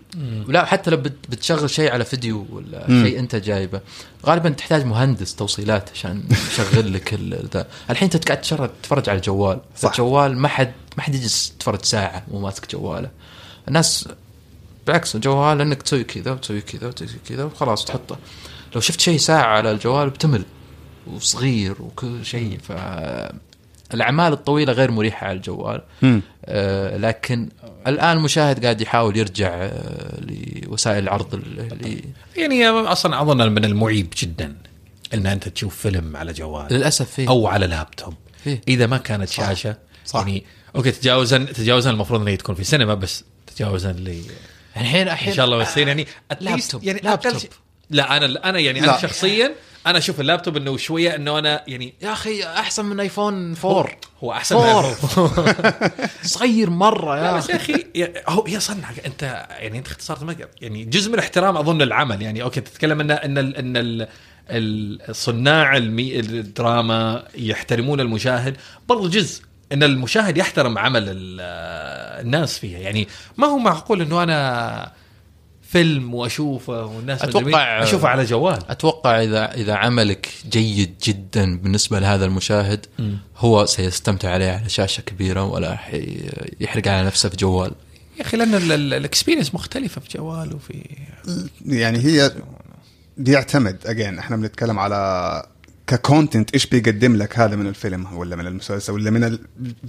[0.48, 3.04] لا حتى لو بت- بتشغل شيء على فيديو ولا مم.
[3.04, 3.80] شيء أنت جايبه.
[4.26, 7.14] غالبا تحتاج مهندس توصيلات عشان يشغل لك
[7.54, 7.66] ذا.
[7.90, 9.90] الحين أنت قاعد تتفرج على الجوال صح.
[9.90, 13.10] الجوال ما حد ما حد يجلس يتفرج ساعة مو ماسك جواله.
[13.68, 14.08] الناس
[14.86, 18.18] بالعكس الجوال إنك تسوي كذا وتسوي كذا وتسوي كذا وخلاص تحطه.
[18.74, 20.44] لو شفت شيء ساعة على الجوال بتمل
[21.06, 22.58] وصغير وكل شيء.
[22.68, 22.72] ف
[23.94, 25.82] الأعمال الطويلة غير مريحة على الجوال.
[26.44, 27.48] آه، لكن
[27.86, 30.20] الآن المشاهد قاعد يحاول يرجع آه،
[30.66, 32.02] لوسائل العرض اللي
[32.36, 34.56] يعني أصلا أظن من المعيب جدا
[35.14, 38.14] إن أنت تشوف فيلم على جوال للأسف فيه أو على لابتوب
[38.44, 38.60] فيه.
[38.68, 39.76] إذا ما كانت شاشة
[40.06, 40.20] صح.
[40.20, 40.44] يعني
[40.76, 43.24] okay تجاوزا تجاوزا المفروض إنه تكون في سينما بس
[43.56, 44.22] تجاوزا ل
[44.76, 47.42] الحين الحين إن شاء الله بس يعني least لابتوب، يعني لابتوب.
[47.90, 48.90] لا أنا أنا يعني لا.
[48.90, 49.54] أنا شخصيا
[49.86, 53.88] أنا أشوف اللابتوب إنه شوية إنه أنا يعني يا أخي أحسن من آيفون 4
[54.24, 55.30] هو أحسن من four.
[56.22, 60.22] صغير مرة يا بس يا أخي أخي يا- هو هي صنع أنت يعني أنت اختصرت
[60.22, 62.22] مقر يعني جزء من الاحترام أظن العمل.
[62.22, 64.08] يعني أوكي تتكلم ان إن ال- إن ال-
[65.08, 68.56] الصناع الدراما يحترمون المشاهد.
[68.88, 69.42] برضو جزء
[69.72, 71.40] إن المشاهد يحترم عمل ال-
[72.26, 72.78] الناس فيها.
[72.78, 74.92] يعني ما هو معقول إنه أنا
[75.72, 78.58] فيلم وأشوفه والناس مين، أشوفه على جوال.
[78.68, 82.86] أتوقع اذا إذا عملك جيد جدا بالنسبة لهذا المشاهد
[83.36, 85.96] هو سيستمتع عليه على شاشة كبيرة ولا راح
[86.60, 87.72] يحرق على نفسه في جوال.
[88.18, 90.84] يا أخي لأن ال experience مختلفة في جوال وفي
[91.66, 92.32] يعني هي
[93.18, 93.76] بيعتمد.
[93.86, 95.42] again إحنا بنتكلم على
[95.86, 99.40] ك content إيش بيقدم لك هذا من الفيلم ولا من المسلسل ولا من ال-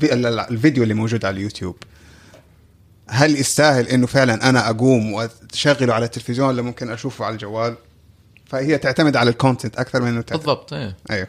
[0.03, 1.75] ال- الفيديو اللي موجود على اليوتيوب.
[3.07, 7.75] هل يستاهل إنه فعلا أنا أقوم وأشغله على التلفزيون ولا ممكن أشوفه على الجوال؟
[8.45, 10.39] فهي تعتمد على ال content أكثر من إنه تعتمد.
[10.39, 10.95] بالضبط إيه.
[11.11, 11.27] أيوه.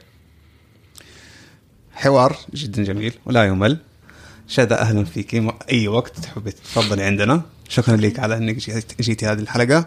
[1.92, 3.78] حوار جدا جميل ولا يمل.
[4.48, 5.34] شذا أهلا فيك.
[5.70, 7.42] أي وقت تحبي تتفضلي عندنا.
[7.68, 9.86] شكرا لك على إنك جيت- جيتي هذه الحلقة.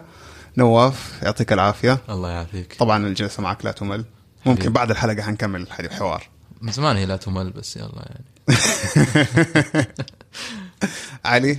[0.56, 1.98] نواف يعطيك العافية.
[2.08, 2.76] الله يعافيك.
[2.78, 4.04] طبعا الجلسة معك لا تمل.
[4.46, 4.72] ممكن.
[4.72, 6.28] بعد الحلقة حنكمل الحديث حوار.
[6.62, 8.24] من زمان هي لا تمل بس يلا يعني.
[11.24, 11.58] علي؟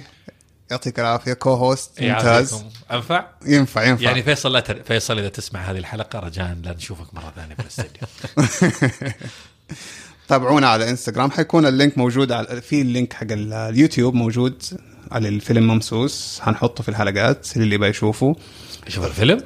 [0.71, 2.63] يعطيك العافية co-host ممتاز.
[2.91, 4.83] أنفع؟ ينفع ينفع يعني فيصل لا تر...
[4.83, 8.07] فيصل إذا تسمع هذه الحلقة رجاء لا نشوفك مرة ثانية في الاستديو
[10.27, 14.63] تابعونا على إنستغرام حيكون ال link موجود على في ال link حق ال- اليوتيوب موجود
[15.11, 18.35] على الفيلم ممسوس حنحطه في الحلقات اللي يبغى يشوفه
[18.87, 19.43] شوف الفيلم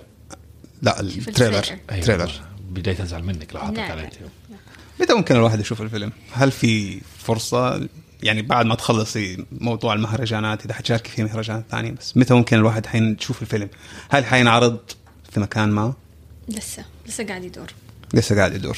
[0.81, 1.81] لا ال trailer ال trailer.
[1.91, 2.31] ال trailer
[2.69, 3.93] بديت أزعل منك لو حطيت لا، على.
[4.01, 4.29] اليوتيوب
[4.99, 7.87] متى ممكن الواحد يشوف الفيلم؟ هل في فرصة
[8.23, 12.85] يعني بعد ما تخلصي موضوع المهرجانات إذا حتشاركي في مهرجانات ثانية بس متى ممكن الواحد
[12.85, 13.69] حين يشوف الفيلم؟
[14.09, 14.79] هل حينعرض
[15.31, 15.93] في مكان ما؟
[16.47, 17.73] لسه لسه قاعد يدور.
[18.13, 18.77] لسه قاعد يدور.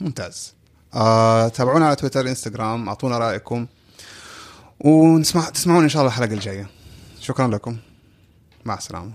[0.00, 0.54] ممتاز.
[0.94, 3.66] آه، تابعونا على تويتر إنستغرام أعطونا رأيكم.
[4.80, 6.66] ونسمع تسمعون إن شاء الله الحلقة الجاية.
[7.20, 7.76] شكرا لكم.
[8.64, 9.12] مع السلامة.